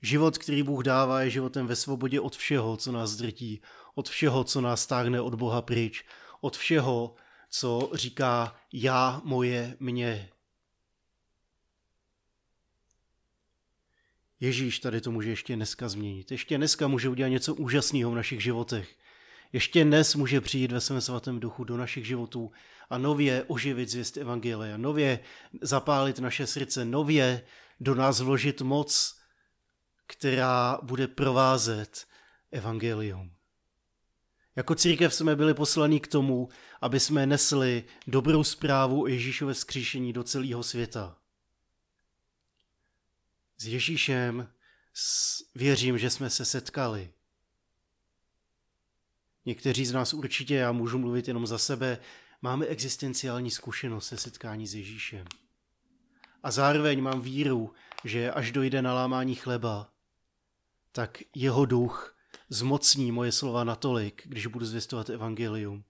Život, 0.02 0.38
který 0.38 0.62
Bůh 0.62 0.84
dává, 0.84 1.20
je 1.20 1.30
životem 1.30 1.66
ve 1.66 1.76
svobodě 1.76 2.20
od 2.20 2.36
všeho, 2.36 2.76
co 2.76 2.92
nás 2.92 3.16
drtí, 3.16 3.62
od 3.94 4.08
všeho, 4.08 4.44
co 4.44 4.60
nás 4.60 4.82
stáhne 4.82 5.20
od 5.20 5.34
Boha 5.34 5.62
pryč, 5.62 6.04
od 6.40 6.56
všeho, 6.56 7.14
co 7.50 7.90
říká 7.94 8.56
já, 8.72 9.20
moje, 9.24 9.76
mě. 9.80 10.30
Ježíš 14.40 14.78
tady 14.78 15.00
to 15.00 15.10
může 15.10 15.30
ještě 15.30 15.56
dneska 15.56 15.88
změnit. 15.88 16.32
Ještě 16.32 16.56
dneska 16.56 16.88
může 16.88 17.08
udělat 17.08 17.28
něco 17.28 17.54
úžasného 17.54 18.10
v 18.10 18.14
našich 18.14 18.42
životech. 18.42 18.96
ještě 19.52 19.84
dnes 19.84 20.14
může 20.14 20.40
přijít 20.40 20.72
ve 20.72 20.80
svém 20.80 21.00
svatém 21.00 21.40
duchu 21.40 21.64
do 21.64 21.76
našich 21.76 22.06
životů 22.06 22.52
a 22.90 22.98
nově 22.98 23.44
oživit 23.46 23.88
zvěst 23.88 24.16
Evangelia, 24.16 24.76
nově 24.76 25.20
zapálit 25.62 26.18
naše 26.18 26.46
srdce, 26.46 26.84
nově 26.84 27.42
do 27.80 27.94
nás 27.94 28.20
vložit 28.20 28.60
moc, 28.60 29.16
která 30.06 30.78
bude 30.82 31.08
provázet 31.08 32.06
Evangelium. 32.52 33.30
Jako 34.56 34.74
církev 34.74 35.14
jsme 35.14 35.36
byli 35.36 35.54
poslaní 35.54 36.00
k 36.00 36.06
tomu, 36.06 36.48
aby 36.80 37.00
jsme 37.00 37.26
nesli 37.26 37.84
dobrou 38.06 38.44
zprávu 38.44 39.02
o 39.02 39.06
Ježíšové 39.06 39.54
vzkříšení 39.54 40.12
do 40.12 40.24
celého 40.24 40.62
světa. 40.62 41.16
S 43.58 43.66
Ježíšem 43.66 44.48
věřím, 45.54 45.98
že 45.98 46.10
jsme 46.10 46.30
se 46.30 46.44
setkali. 46.44 47.12
Někteří 49.44 49.86
z 49.86 49.92
nás 49.92 50.14
určitě, 50.14 50.54
já 50.54 50.72
můžu 50.72 50.98
mluvit 50.98 51.28
jenom 51.28 51.46
za 51.46 51.58
sebe, 51.58 51.98
máme 52.42 52.66
existenciální 52.66 53.50
zkušenost 53.50 54.06
se 54.06 54.16
setkání 54.16 54.66
s 54.66 54.74
Ježíšem. 54.74 55.26
A 56.42 56.50
zároveň 56.50 57.02
mám 57.02 57.20
víru, 57.20 57.72
že 58.04 58.32
až 58.32 58.52
dojde 58.52 58.82
na 58.82 58.94
lámání 58.94 59.34
chleba, 59.34 59.92
tak 60.92 61.22
jeho 61.34 61.66
duch 61.66 62.16
zmocní 62.48 63.12
moje 63.12 63.32
slova 63.32 63.64
natolik, 63.64 64.22
když 64.26 64.46
budu 64.46 64.66
zvěstovat 64.66 65.10
evangelium, 65.10 65.84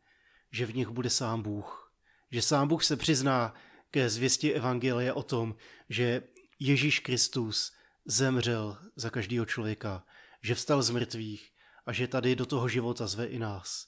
že 0.51 0.67
v 0.67 0.75
nich 0.75 0.89
bude 0.89 1.11
sám 1.11 1.43
Bůh. 1.43 1.93
Že 2.31 2.43
sám 2.43 2.69
Bůh 2.69 2.85
se 2.85 2.97
přizná 2.97 3.55
ke 3.91 4.11
zvěstě 4.11 4.53
evangelia 4.53 5.15
o 5.15 5.23
tom, 5.23 5.55
že 5.89 6.23
Ježíš 6.59 7.01
Kristus 7.01 7.73
zemřel 8.05 8.79
za 8.97 9.11
každého 9.11 9.47
člověka, 9.47 10.05
že 10.43 10.55
vstal 10.55 10.83
z 10.83 10.91
mrtvých 10.91 11.53
a 11.87 11.93
že 11.93 12.09
tady 12.09 12.37
do 12.37 12.47
toho 12.47 12.69
života 12.69 13.07
zve 13.07 13.27
i 13.27 13.39
nás. 13.39 13.87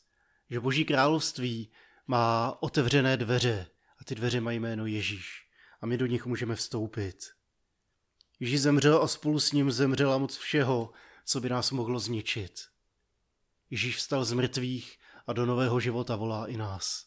Že 0.50 0.60
Boží 0.60 0.84
království 0.84 1.72
má 2.06 2.56
otevřené 2.60 3.16
dveře 3.16 3.66
a 3.98 4.04
ty 4.04 4.14
dveře 4.14 4.40
mají 4.40 4.60
jméno 4.60 4.86
Ježíš 4.86 5.46
a 5.80 5.86
my 5.86 5.98
do 5.98 6.06
nich 6.06 6.26
můžeme 6.26 6.54
vstoupit. 6.54 7.16
Ježíš 8.40 8.60
zemřel 8.60 9.02
a 9.02 9.08
spolu 9.08 9.40
s 9.40 9.52
ním 9.52 9.70
zemřela 9.70 10.18
moc 10.18 10.36
všeho, 10.36 10.92
co 11.24 11.40
by 11.40 11.48
nás 11.48 11.70
mohlo 11.70 11.98
zničit. 11.98 12.60
Ježíš 13.70 13.96
vstal 13.96 14.24
z 14.24 14.32
mrtvých 14.32 14.98
a 15.26 15.32
do 15.32 15.46
nového 15.46 15.80
života 15.80 16.16
volá 16.16 16.46
i 16.46 16.56
nás. 16.56 17.06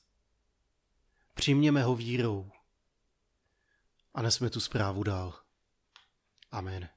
Přijměme 1.34 1.84
ho 1.84 1.96
vírou 1.96 2.52
a 4.14 4.22
nesme 4.22 4.50
tu 4.50 4.60
zprávu 4.60 5.04
dál. 5.04 5.42
Amen. 6.54 6.90